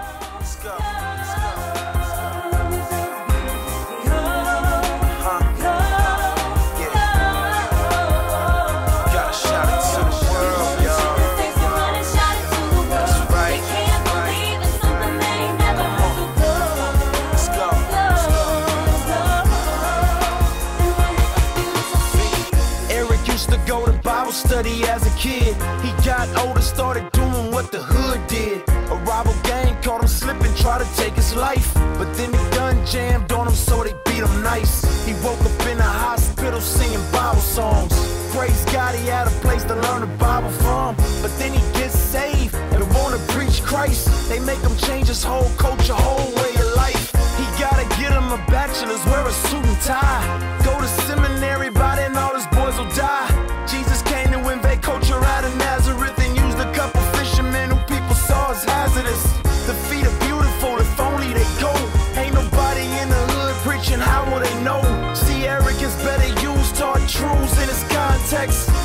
to 30.84 30.96
take 30.96 31.14
his 31.14 31.34
life. 31.34 31.72
But 31.74 32.12
then 32.14 32.30
the 32.32 32.50
gun 32.56 32.84
jammed 32.86 33.32
on 33.32 33.46
him, 33.46 33.54
so 33.54 33.82
they 33.84 33.94
beat 34.06 34.22
him 34.24 34.42
nice. 34.42 34.84
He 35.06 35.12
woke 35.24 35.40
up 35.40 35.66
in 35.66 35.78
a 35.78 35.82
hospital 35.82 36.60
singing 36.60 37.04
Bible 37.12 37.40
songs. 37.40 37.92
Praise 38.34 38.64
God, 38.66 38.94
he 38.94 39.06
had 39.06 39.26
a 39.26 39.34
place 39.42 39.64
to 39.64 39.74
learn 39.74 40.00
the 40.02 40.12
Bible 40.18 40.50
from. 40.62 40.96
But 41.22 41.32
then 41.38 41.52
he 41.52 41.60
gets 41.78 41.98
saved 41.98 42.54
and 42.54 42.82
wanna 42.94 43.18
preach 43.28 43.62
Christ. 43.62 44.08
They 44.28 44.40
make 44.40 44.60
him 44.60 44.76
change 44.76 45.08
his 45.08 45.22
whole 45.22 45.50
culture, 45.58 45.94
whole 45.94 46.19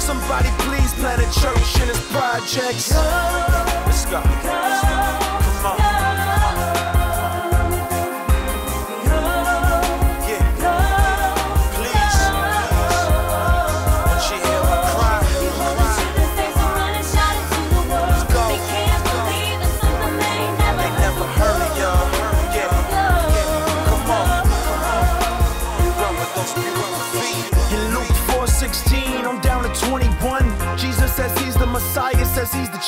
Somebody 0.05 0.49
please 0.59 0.93
plant 0.93 1.19
a 1.19 1.39
church 1.41 1.81
in 1.81 1.87
his 1.87 1.99
projects. 2.11 2.93
Let's 2.93 4.05
go. 4.05 5.24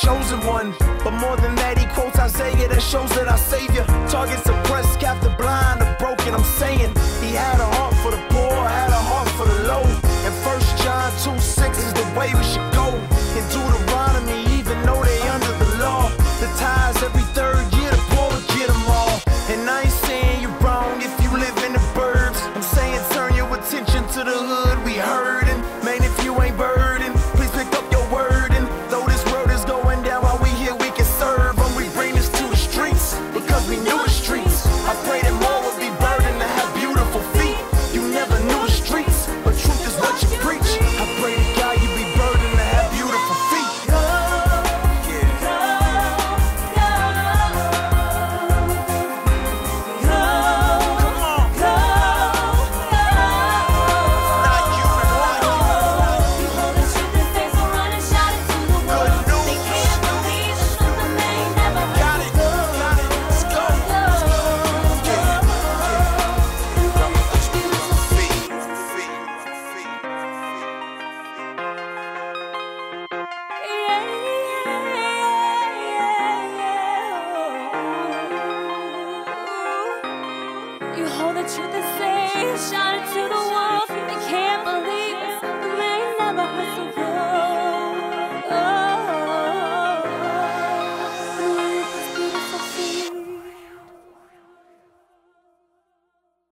chosen 0.08 0.40
one. 0.46 0.74
But 1.04 1.14
more 1.24 1.36
than 1.36 1.54
that, 1.60 1.76
he 1.76 1.84
quotes 1.96 2.18
Isaiah 2.18 2.68
that 2.72 2.80
shows 2.80 3.10
that 3.16 3.28
our 3.28 3.42
Savior 3.54 3.84
targets 4.08 4.42
the 4.48 4.54
oppressed, 4.58 4.98
cap 5.00 5.20
the 5.20 5.32
blind, 5.40 5.82
the 5.82 5.88
broken. 6.00 6.32
I'm 6.32 6.48
saying 6.60 6.90
he 7.20 7.30
had 7.36 7.58
a 7.60 7.68
heart 7.76 7.94
for 8.02 8.10
the 8.16 8.22
poor, 8.32 8.56
had 8.80 8.88
a 9.00 9.02
heart 9.10 9.28
for 9.36 9.46
the 9.52 9.58
low. 9.68 9.84
And 10.24 10.34
First 10.46 10.70
John 10.82 11.12
2 11.24 11.36
6 11.36 11.78
is 11.86 11.92
the 12.00 12.08
way 12.18 12.28
we 12.32 12.44
should 12.52 12.68
go. 12.72 12.88
In 13.36 13.44
Deuteronomy, 13.52 14.40
even 14.58 14.76
though 14.86 15.02
they 15.04 15.20
under 15.28 15.54
the 15.64 15.70
law, 15.84 16.08
the 16.40 16.48
ties 16.56 16.96
every 17.08 17.26
third 17.36 17.64
year, 17.76 17.90
the 17.92 18.00
poor 18.12 18.32
get 18.56 18.68
them 18.72 18.84
all. 18.88 19.16
And 19.52 19.68
I 19.68 19.84
ain't 19.84 19.98
saying 20.08 20.40
you're 20.40 20.58
wrong 20.64 20.96
if 21.04 21.12
you 21.20 21.30
live 21.36 21.58
in 21.68 21.72
the 21.76 21.84
burbs. 21.92 22.40
I'm 22.56 22.66
saying 22.76 23.00
turn 23.12 23.36
your 23.36 23.48
attention 23.52 24.02
to 24.16 24.20
the 24.24 24.38
hood. 24.48 24.67